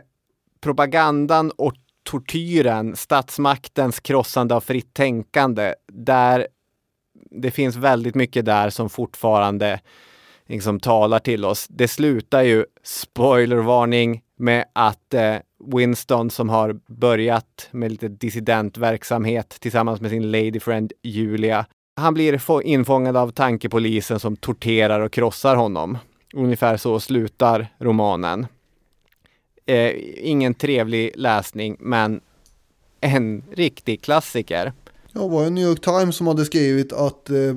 [0.62, 1.74] propagandan och
[2.04, 6.48] tortyren, statsmaktens krossande av fritt tänkande, där
[7.32, 9.80] det finns väldigt mycket där som fortfarande
[10.48, 11.68] liksom talar till oss.
[11.70, 15.36] Det slutar ju, spoilervarning, med att eh,
[15.76, 21.66] Winston som har börjat med lite dissidentverksamhet tillsammans med sin ladyfriend Julia.
[21.96, 25.98] Han blir infångad av tankepolisen som torterar och krossar honom.
[26.34, 28.48] Ungefär så slutar romanen.
[29.66, 32.22] Eh, ingen trevlig läsning, men
[33.02, 34.74] en riktig klassiker.
[35.12, 37.56] Ja, var det New York Times som hade skrivit att eh,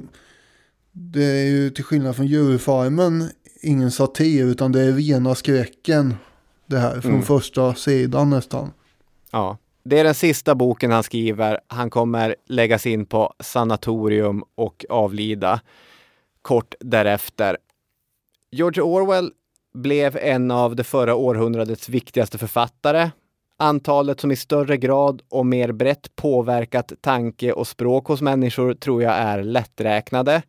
[0.92, 3.30] det är ju till skillnad från djurfarmen
[3.62, 6.14] ingen satir utan det är rena skräcken
[6.66, 7.22] det här från mm.
[7.22, 8.72] första sidan nästan.
[9.30, 11.60] Ja, det är den sista boken han skriver.
[11.66, 15.60] Han kommer läggas in på sanatorium och avlida
[16.42, 17.56] kort därefter.
[18.50, 19.30] George Orwell
[19.74, 23.10] blev en av det förra århundradets viktigaste författare.
[23.58, 29.02] Antalet som i större grad och mer brett påverkat tanke och språk hos människor tror
[29.02, 30.42] jag är lätträknade.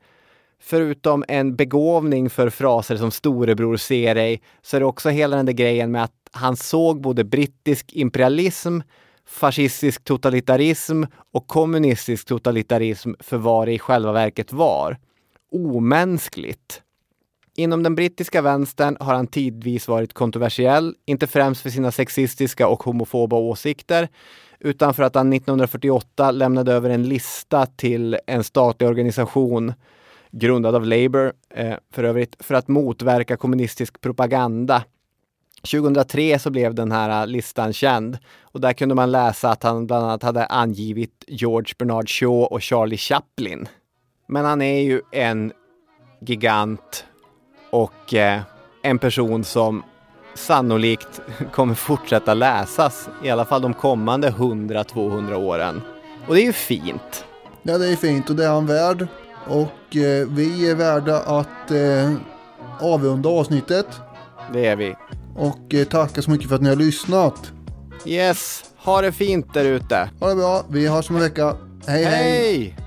[0.59, 5.45] Förutom en begåvning för fraser som storebror ser dig, så är det också hela den
[5.45, 8.79] där grejen med att han såg både brittisk imperialism,
[9.25, 11.03] fascistisk totalitarism
[11.33, 14.97] och kommunistisk totalitarism för vad det i själva verket var.
[15.51, 16.81] Omänskligt.
[17.55, 22.83] Inom den brittiska vänstern har han tidvis varit kontroversiell, inte främst för sina sexistiska och
[22.83, 24.07] homofoba åsikter,
[24.59, 29.73] utan för att han 1948 lämnade över en lista till en statlig organisation
[30.31, 34.83] grundad av Labour eh, för övrigt, för att motverka kommunistisk propaganda.
[35.71, 39.87] 2003 så blev den här eh, listan känd och där kunde man läsa att han
[39.87, 43.67] bland annat hade angivit George Bernard Shaw och Charlie Chaplin.
[44.27, 45.51] Men han är ju en
[46.21, 47.05] gigant
[47.69, 48.41] och eh,
[48.81, 49.83] en person som
[50.35, 51.21] sannolikt
[51.51, 55.81] kommer fortsätta läsas, i alla fall de kommande 100-200 åren.
[56.27, 57.25] Och det är ju fint.
[57.63, 59.07] Ja, det är fint och det är han värd.
[59.49, 62.13] Och eh, vi är värda att eh,
[62.79, 63.87] avrunda avsnittet.
[64.53, 64.95] Det är vi.
[65.35, 67.51] Och eh, tackar så mycket för att ni har lyssnat.
[68.05, 70.09] Yes, ha det fint där ute.
[70.19, 71.55] Ha det bra, vi hörs om en vecka.
[71.87, 72.03] hej!
[72.03, 72.13] hej.
[72.13, 72.86] hej.